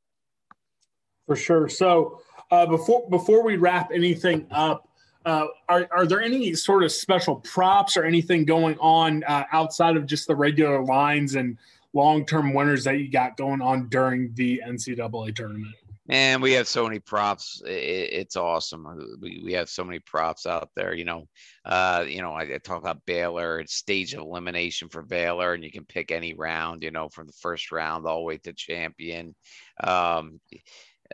For 1.26 1.36
sure. 1.36 1.68
So 1.68 2.20
uh, 2.50 2.66
before 2.66 3.08
before 3.10 3.42
we 3.42 3.56
wrap 3.56 3.90
anything 3.92 4.46
up, 4.50 4.88
uh, 5.26 5.48
are 5.68 5.88
are 5.90 6.06
there 6.06 6.22
any 6.22 6.54
sort 6.54 6.84
of 6.84 6.92
special 6.92 7.36
props 7.36 7.96
or 7.96 8.04
anything 8.04 8.44
going 8.44 8.78
on 8.78 9.24
uh, 9.24 9.44
outside 9.52 9.96
of 9.96 10.06
just 10.06 10.28
the 10.28 10.34
regular 10.34 10.82
lines 10.82 11.34
and 11.34 11.58
long 11.92 12.24
term 12.24 12.54
winners 12.54 12.84
that 12.84 12.98
you 12.98 13.10
got 13.10 13.36
going 13.36 13.60
on 13.60 13.88
during 13.88 14.32
the 14.34 14.62
NCAA 14.64 15.34
tournament? 15.34 15.74
And 16.08 16.40
we 16.40 16.52
have 16.52 16.68
so 16.68 16.84
many 16.84 17.00
props. 17.00 17.60
it's 17.66 18.36
awesome. 18.36 18.86
We, 19.20 19.42
we 19.44 19.52
have 19.54 19.68
so 19.68 19.82
many 19.82 19.98
props 19.98 20.46
out 20.46 20.70
there. 20.76 20.94
You 20.94 21.04
know, 21.04 21.28
uh, 21.64 22.04
you 22.06 22.22
know, 22.22 22.30
I, 22.30 22.42
I 22.42 22.58
talk 22.62 22.78
about 22.78 23.04
Baylor. 23.06 23.58
It's 23.58 23.74
stage 23.74 24.14
of 24.14 24.20
elimination 24.20 24.88
for 24.88 25.02
Baylor, 25.02 25.54
and 25.54 25.64
you 25.64 25.72
can 25.72 25.84
pick 25.84 26.12
any 26.12 26.34
round. 26.34 26.84
You 26.84 26.92
know, 26.92 27.08
from 27.08 27.26
the 27.26 27.32
first 27.32 27.72
round 27.72 28.06
all 28.06 28.20
the 28.20 28.24
way 28.24 28.38
to 28.38 28.52
champion. 28.52 29.34
Um, 29.82 30.38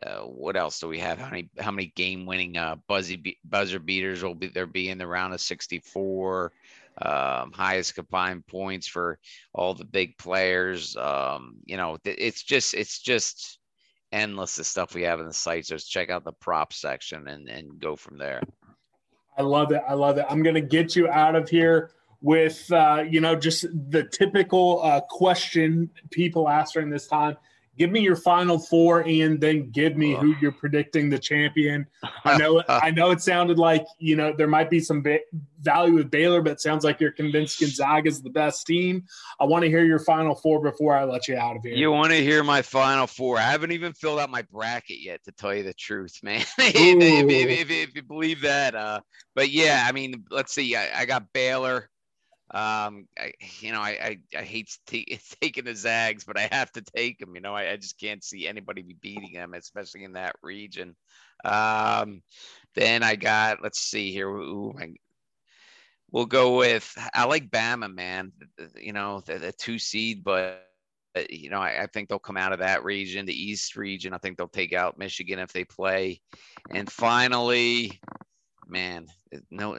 uh, 0.04 0.20
what 0.20 0.56
else 0.56 0.80
do 0.80 0.88
we 0.88 0.98
have? 0.98 1.18
How 1.18 1.30
many 1.30 1.48
how 1.58 1.70
many 1.70 1.92
game 1.94 2.26
winning 2.26 2.56
uh, 2.56 2.76
buzzy 2.88 3.38
buzzer 3.44 3.78
beaters 3.78 4.22
will 4.22 4.34
be 4.34 4.48
there 4.48 4.66
be 4.66 4.88
in 4.88 4.98
the 4.98 5.06
round 5.06 5.34
of 5.34 5.40
64? 5.40 6.52
Um, 7.00 7.52
highest 7.52 7.94
combined 7.94 8.46
points 8.46 8.86
for 8.86 9.18
all 9.54 9.74
the 9.74 9.84
big 9.84 10.18
players. 10.18 10.96
Um, 10.96 11.56
you 11.64 11.76
know, 11.76 11.98
it's 12.04 12.42
just 12.42 12.74
it's 12.74 12.98
just 12.98 13.58
endless 14.12 14.56
the 14.56 14.64
stuff 14.64 14.94
we 14.94 15.02
have 15.02 15.20
in 15.20 15.26
the 15.26 15.32
site. 15.32 15.66
So 15.66 15.76
check 15.78 16.10
out 16.10 16.24
the 16.24 16.32
prop 16.32 16.72
section 16.72 17.28
and, 17.28 17.48
and 17.48 17.80
go 17.80 17.96
from 17.96 18.18
there. 18.18 18.42
I 19.38 19.42
love 19.42 19.72
it. 19.72 19.82
I 19.88 19.94
love 19.94 20.18
it. 20.18 20.26
I'm 20.28 20.42
to 20.44 20.60
get 20.60 20.94
you 20.94 21.08
out 21.08 21.34
of 21.34 21.48
here 21.48 21.92
with, 22.20 22.70
uh, 22.70 23.04
you 23.08 23.20
know, 23.20 23.34
just 23.34 23.62
the 23.90 24.04
typical 24.04 24.80
uh, 24.82 25.00
question 25.00 25.90
people 26.10 26.48
ask 26.48 26.74
during 26.74 26.90
this 26.90 27.06
time 27.08 27.36
give 27.78 27.90
me 27.90 28.00
your 28.00 28.16
final 28.16 28.58
four 28.58 29.00
and 29.00 29.40
then 29.40 29.70
give 29.70 29.96
me 29.96 30.14
who 30.14 30.34
you're 30.40 30.52
predicting 30.52 31.08
the 31.08 31.18
champion. 31.18 31.86
I 32.24 32.36
know 32.36 32.62
I 32.68 32.90
know 32.90 33.10
it 33.10 33.20
sounded 33.20 33.58
like, 33.58 33.86
you 33.98 34.16
know, 34.16 34.32
there 34.36 34.46
might 34.46 34.70
be 34.70 34.80
some 34.80 35.02
ba- 35.02 35.20
value 35.60 35.94
with 35.94 36.10
Baylor, 36.10 36.42
but 36.42 36.52
it 36.52 36.60
sounds 36.60 36.84
like 36.84 37.00
you're 37.00 37.12
convinced 37.12 37.60
Gonzaga 37.60 38.08
is 38.08 38.22
the 38.22 38.30
best 38.30 38.66
team. 38.66 39.04
I 39.40 39.44
want 39.44 39.62
to 39.62 39.68
hear 39.68 39.84
your 39.84 39.98
final 39.98 40.34
four 40.34 40.60
before 40.60 40.94
I 40.94 41.04
let 41.04 41.28
you 41.28 41.36
out 41.36 41.56
of 41.56 41.62
here. 41.62 41.74
You 41.74 41.90
want 41.90 42.10
to 42.12 42.22
hear 42.22 42.44
my 42.44 42.62
final 42.62 43.06
four? 43.06 43.38
I 43.38 43.42
haven't 43.42 43.72
even 43.72 43.92
filled 43.94 44.18
out 44.18 44.30
my 44.30 44.42
bracket 44.42 45.00
yet 45.00 45.24
to 45.24 45.32
tell 45.32 45.54
you 45.54 45.62
the 45.62 45.74
truth, 45.74 46.18
man. 46.22 46.40
if, 46.58 46.58
if, 46.58 47.30
if, 47.30 47.70
if, 47.70 47.94
you 47.94 48.02
believe 48.02 48.42
that. 48.42 48.74
Uh, 48.74 49.00
but 49.34 49.50
yeah, 49.50 49.84
I 49.86 49.92
mean, 49.92 50.24
let's 50.30 50.54
see. 50.54 50.76
I, 50.76 51.00
I 51.00 51.04
got 51.06 51.32
Baylor. 51.32 51.88
Um, 52.52 53.08
I, 53.18 53.32
you 53.60 53.72
know, 53.72 53.80
I, 53.80 54.18
I, 54.34 54.38
I 54.38 54.42
hate 54.42 54.76
t- 54.86 55.18
taking 55.40 55.64
the 55.64 55.74
Zags, 55.74 56.24
but 56.24 56.38
I 56.38 56.48
have 56.52 56.70
to 56.72 56.82
take 56.82 57.18
them. 57.18 57.34
You 57.34 57.40
know, 57.40 57.54
I, 57.54 57.72
I 57.72 57.76
just 57.76 57.98
can't 57.98 58.22
see 58.22 58.46
anybody 58.46 58.82
be 58.82 58.96
beating 59.00 59.32
them, 59.32 59.54
especially 59.54 60.04
in 60.04 60.12
that 60.12 60.36
region. 60.42 60.94
Um, 61.44 62.22
then 62.74 63.02
I 63.02 63.16
got, 63.16 63.62
let's 63.62 63.80
see 63.80 64.12
here. 64.12 64.28
Ooh, 64.28 64.74
we'll 66.10 66.26
go 66.26 66.58
with, 66.58 66.94
I 67.14 67.24
like 67.24 67.50
Bama, 67.50 67.92
man. 67.92 68.32
You 68.76 68.92
know, 68.92 69.22
the, 69.24 69.38
the 69.38 69.52
two 69.52 69.78
seed, 69.78 70.22
but 70.22 70.68
you 71.30 71.50
know, 71.50 71.58
I, 71.58 71.82
I, 71.82 71.86
think 71.86 72.08
they'll 72.08 72.18
come 72.18 72.38
out 72.38 72.52
of 72.52 72.60
that 72.60 72.84
region, 72.84 73.26
the 73.26 73.34
East 73.34 73.76
region. 73.76 74.14
I 74.14 74.18
think 74.18 74.38
they'll 74.38 74.48
take 74.48 74.72
out 74.72 74.98
Michigan 74.98 75.38
if 75.38 75.52
they 75.52 75.64
play. 75.64 76.20
And 76.70 76.90
finally, 76.90 78.00
man, 78.72 79.06
no, 79.50 79.78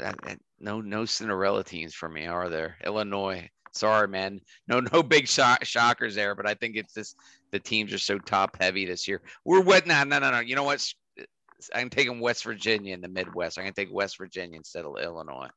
no, 0.59 0.79
no 0.79 1.05
Cinderella 1.05 1.63
teams 1.63 1.93
for 1.93 2.07
me, 2.07 2.27
are 2.27 2.47
there? 2.47 2.77
Illinois. 2.85 3.49
Sorry, 3.73 4.07
man. 4.07 4.39
No, 4.67 4.79
no 4.79 5.01
big 5.01 5.27
shockers 5.27 6.15
there, 6.15 6.35
but 6.35 6.47
I 6.47 6.53
think 6.53 6.75
it's 6.75 6.93
just 6.93 7.17
the 7.51 7.59
teams 7.59 7.91
are 7.91 7.97
so 7.97 8.19
top 8.19 8.55
heavy 8.61 8.85
this 8.85 9.07
year. 9.07 9.21
We're 9.43 9.61
wet. 9.61 9.87
No, 9.87 10.03
no, 10.03 10.19
no, 10.19 10.29
no. 10.29 10.39
You 10.39 10.55
know 10.55 10.63
what? 10.63 10.87
I'm 11.73 11.89
taking 11.89 12.19
West 12.19 12.43
Virginia 12.43 12.93
in 12.93 13.01
the 13.01 13.07
Midwest. 13.07 13.57
I'm 13.57 13.65
to 13.65 13.71
take 13.71 13.91
West 13.91 14.17
Virginia 14.17 14.57
instead 14.57 14.85
of 14.85 14.95
Illinois. 15.01 15.47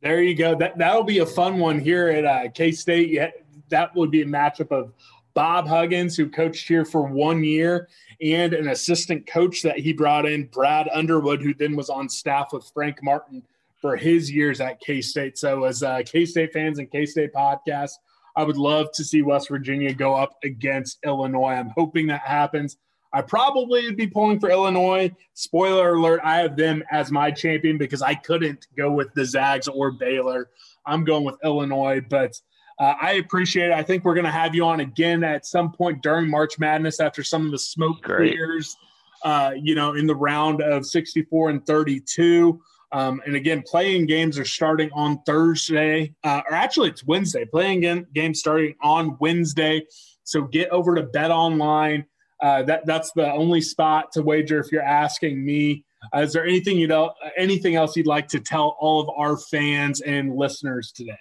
There 0.00 0.22
you 0.22 0.36
go. 0.36 0.54
That 0.54 0.78
that'll 0.78 1.02
be 1.02 1.18
a 1.18 1.26
fun 1.26 1.58
one 1.58 1.80
here 1.80 2.08
at 2.08 2.24
uh, 2.24 2.50
K 2.50 2.70
State. 2.70 3.10
Yeah, 3.10 3.30
that 3.70 3.96
would 3.96 4.10
be 4.10 4.22
a 4.22 4.26
matchup 4.26 4.70
of 4.70 4.92
Bob 5.36 5.68
Huggins, 5.68 6.16
who 6.16 6.30
coached 6.30 6.66
here 6.66 6.86
for 6.86 7.02
one 7.02 7.44
year, 7.44 7.88
and 8.22 8.54
an 8.54 8.68
assistant 8.68 9.26
coach 9.26 9.60
that 9.60 9.78
he 9.78 9.92
brought 9.92 10.24
in, 10.24 10.46
Brad 10.46 10.88
Underwood, 10.94 11.42
who 11.42 11.52
then 11.52 11.76
was 11.76 11.90
on 11.90 12.08
staff 12.08 12.54
with 12.54 12.70
Frank 12.72 13.02
Martin 13.02 13.42
for 13.78 13.96
his 13.96 14.32
years 14.32 14.62
at 14.62 14.80
K 14.80 15.02
State. 15.02 15.36
So, 15.36 15.64
as 15.64 15.82
uh, 15.82 16.00
K 16.06 16.24
State 16.24 16.54
fans 16.54 16.78
and 16.78 16.90
K 16.90 17.04
State 17.04 17.34
podcast, 17.34 17.92
I 18.34 18.44
would 18.44 18.56
love 18.56 18.90
to 18.92 19.04
see 19.04 19.20
West 19.20 19.50
Virginia 19.50 19.92
go 19.92 20.14
up 20.14 20.38
against 20.42 21.00
Illinois. 21.04 21.52
I'm 21.52 21.72
hoping 21.76 22.06
that 22.06 22.22
happens. 22.22 22.78
I 23.12 23.20
probably 23.20 23.84
would 23.84 23.96
be 23.98 24.06
pulling 24.06 24.40
for 24.40 24.48
Illinois. 24.48 25.14
Spoiler 25.34 25.96
alert, 25.96 26.22
I 26.24 26.38
have 26.38 26.56
them 26.56 26.82
as 26.90 27.12
my 27.12 27.30
champion 27.30 27.76
because 27.76 28.00
I 28.00 28.14
couldn't 28.14 28.68
go 28.74 28.90
with 28.90 29.12
the 29.12 29.26
Zags 29.26 29.68
or 29.68 29.90
Baylor. 29.90 30.48
I'm 30.86 31.04
going 31.04 31.24
with 31.24 31.36
Illinois, 31.44 32.00
but 32.00 32.40
uh, 32.78 32.94
I 33.00 33.12
appreciate 33.12 33.70
it. 33.70 33.72
I 33.72 33.82
think 33.82 34.04
we're 34.04 34.14
going 34.14 34.26
to 34.26 34.30
have 34.30 34.54
you 34.54 34.64
on 34.64 34.80
again 34.80 35.24
at 35.24 35.46
some 35.46 35.72
point 35.72 36.02
during 36.02 36.28
March 36.28 36.58
Madness 36.58 37.00
after 37.00 37.22
some 37.22 37.46
of 37.46 37.52
the 37.52 37.58
smoke 37.58 38.02
Great. 38.02 38.32
clears, 38.32 38.76
uh, 39.24 39.52
you 39.56 39.74
know, 39.74 39.94
in 39.94 40.06
the 40.06 40.14
round 40.14 40.60
of 40.60 40.84
64 40.84 41.50
and 41.50 41.66
32. 41.66 42.60
Um, 42.92 43.20
and 43.26 43.34
again, 43.34 43.62
playing 43.66 44.06
games 44.06 44.38
are 44.38 44.44
starting 44.44 44.90
on 44.92 45.20
Thursday, 45.26 46.14
uh, 46.22 46.42
or 46.48 46.54
actually 46.54 46.90
it's 46.90 47.04
Wednesday. 47.04 47.44
Playing 47.44 47.80
game, 47.80 48.06
games 48.14 48.40
starting 48.40 48.74
on 48.82 49.16
Wednesday. 49.20 49.86
So 50.24 50.42
get 50.42 50.68
over 50.70 50.94
to 50.94 51.02
Bet 51.02 51.30
Online. 51.30 52.04
Uh, 52.42 52.62
that 52.64 52.84
that's 52.84 53.12
the 53.12 53.32
only 53.32 53.62
spot 53.62 54.12
to 54.12 54.22
wager 54.22 54.60
if 54.60 54.70
you're 54.70 54.82
asking 54.82 55.44
me. 55.44 55.84
Uh, 56.14 56.20
is 56.20 56.32
there 56.32 56.44
anything 56.44 56.78
you 56.78 56.86
know, 56.86 57.12
anything 57.36 57.74
else 57.74 57.96
you'd 57.96 58.06
like 58.06 58.28
to 58.28 58.38
tell 58.38 58.76
all 58.78 59.00
of 59.00 59.08
our 59.16 59.36
fans 59.36 60.02
and 60.02 60.36
listeners 60.36 60.92
today? 60.92 61.18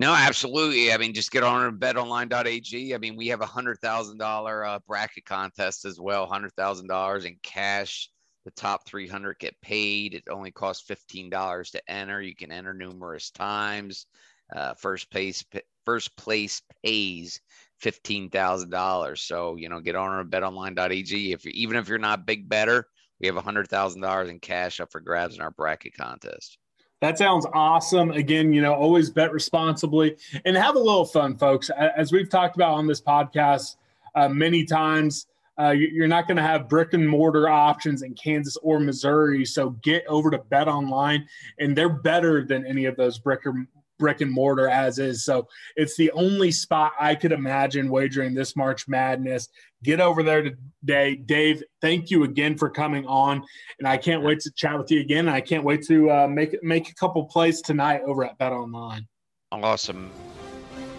No, 0.00 0.12
absolutely. 0.14 0.92
I 0.92 0.96
mean, 0.96 1.14
just 1.14 1.30
get 1.30 1.44
on 1.44 1.78
betonline.ag. 1.78 2.94
I 2.94 2.98
mean, 2.98 3.16
we 3.16 3.28
have 3.28 3.40
a 3.40 3.46
hundred 3.46 3.78
thousand 3.80 4.18
dollar 4.18 4.64
uh, 4.64 4.78
bracket 4.86 5.24
contest 5.24 5.84
as 5.84 6.00
well, 6.00 6.26
hundred 6.26 6.52
thousand 6.54 6.88
dollars 6.88 7.24
in 7.24 7.36
cash. 7.42 8.08
The 8.44 8.50
top 8.52 8.84
300 8.86 9.38
get 9.38 9.60
paid. 9.60 10.14
It 10.14 10.24
only 10.28 10.50
costs 10.50 10.82
$15 10.84 11.70
to 11.72 11.90
enter. 11.90 12.20
You 12.20 12.34
can 12.34 12.50
enter 12.50 12.74
numerous 12.74 13.30
times. 13.30 14.06
Uh, 14.54 14.74
first 14.74 15.10
place, 15.12 15.44
first 15.84 16.16
place 16.16 16.60
pays 16.84 17.40
$15,000. 17.80 19.16
So, 19.20 19.54
you 19.56 19.68
know, 19.68 19.78
get 19.80 19.94
on 19.94 20.28
betonline.ag. 20.28 21.32
If 21.32 21.44
you 21.44 21.52
even 21.54 21.76
if 21.76 21.88
you're 21.88 21.98
not 21.98 22.26
big 22.26 22.48
better, 22.48 22.86
we 23.20 23.28
have 23.28 23.36
a 23.36 23.42
$100,000 23.42 24.28
in 24.28 24.40
cash 24.40 24.80
up 24.80 24.90
for 24.90 25.00
grabs 25.00 25.36
in 25.36 25.40
our 25.40 25.52
bracket 25.52 25.94
contest. 25.96 26.58
That 27.02 27.18
sounds 27.18 27.46
awesome. 27.52 28.12
Again, 28.12 28.52
you 28.52 28.62
know, 28.62 28.72
always 28.72 29.10
bet 29.10 29.32
responsibly 29.32 30.16
and 30.44 30.56
have 30.56 30.76
a 30.76 30.78
little 30.78 31.04
fun, 31.04 31.36
folks. 31.36 31.68
As 31.70 32.12
we've 32.12 32.30
talked 32.30 32.54
about 32.54 32.74
on 32.74 32.86
this 32.86 33.00
podcast 33.00 33.74
uh, 34.14 34.28
many 34.28 34.64
times, 34.64 35.26
uh, 35.58 35.70
you're 35.70 36.06
not 36.06 36.28
going 36.28 36.36
to 36.36 36.44
have 36.44 36.68
brick 36.68 36.94
and 36.94 37.06
mortar 37.06 37.48
options 37.48 38.02
in 38.02 38.14
Kansas 38.14 38.56
or 38.62 38.78
Missouri. 38.78 39.44
So 39.44 39.70
get 39.82 40.06
over 40.06 40.30
to 40.30 40.38
Bet 40.38 40.68
Online, 40.68 41.26
and 41.58 41.76
they're 41.76 41.88
better 41.88 42.44
than 42.44 42.64
any 42.64 42.84
of 42.84 42.94
those 42.94 43.18
brick 43.18 43.44
or 43.46 43.66
brick 43.98 44.20
and 44.20 44.30
mortar 44.30 44.68
as 44.68 44.98
is. 44.98 45.24
So 45.24 45.48
it's 45.76 45.96
the 45.96 46.10
only 46.12 46.50
spot 46.50 46.92
I 46.98 47.14
could 47.14 47.32
imagine 47.32 47.88
wagering 47.88 48.34
this 48.34 48.56
March 48.56 48.88
Madness. 48.88 49.48
Get 49.82 50.00
over 50.00 50.22
there 50.22 50.42
today. 50.42 51.16
Dave, 51.16 51.62
thank 51.80 52.10
you 52.10 52.24
again 52.24 52.56
for 52.56 52.70
coming 52.70 53.06
on. 53.06 53.44
And 53.78 53.88
I 53.88 53.96
can't 53.96 54.22
wait 54.22 54.40
to 54.40 54.52
chat 54.52 54.78
with 54.78 54.90
you 54.90 55.00
again. 55.00 55.28
I 55.28 55.40
can't 55.40 55.64
wait 55.64 55.84
to 55.86 56.10
uh, 56.10 56.28
make, 56.28 56.62
make 56.62 56.88
a 56.90 56.94
couple 56.94 57.24
plays 57.24 57.62
tonight 57.62 58.02
over 58.06 58.24
at 58.24 58.38
Bet 58.38 58.52
Online. 58.52 59.06
Awesome, 59.50 60.10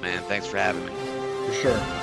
man. 0.02 0.22
Thanks 0.24 0.48
for 0.48 0.58
having 0.58 0.86
me. 0.86 0.92
For 1.48 1.54
sure. 1.54 2.03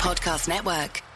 Podcast 0.00 0.48
Network. 0.48 1.09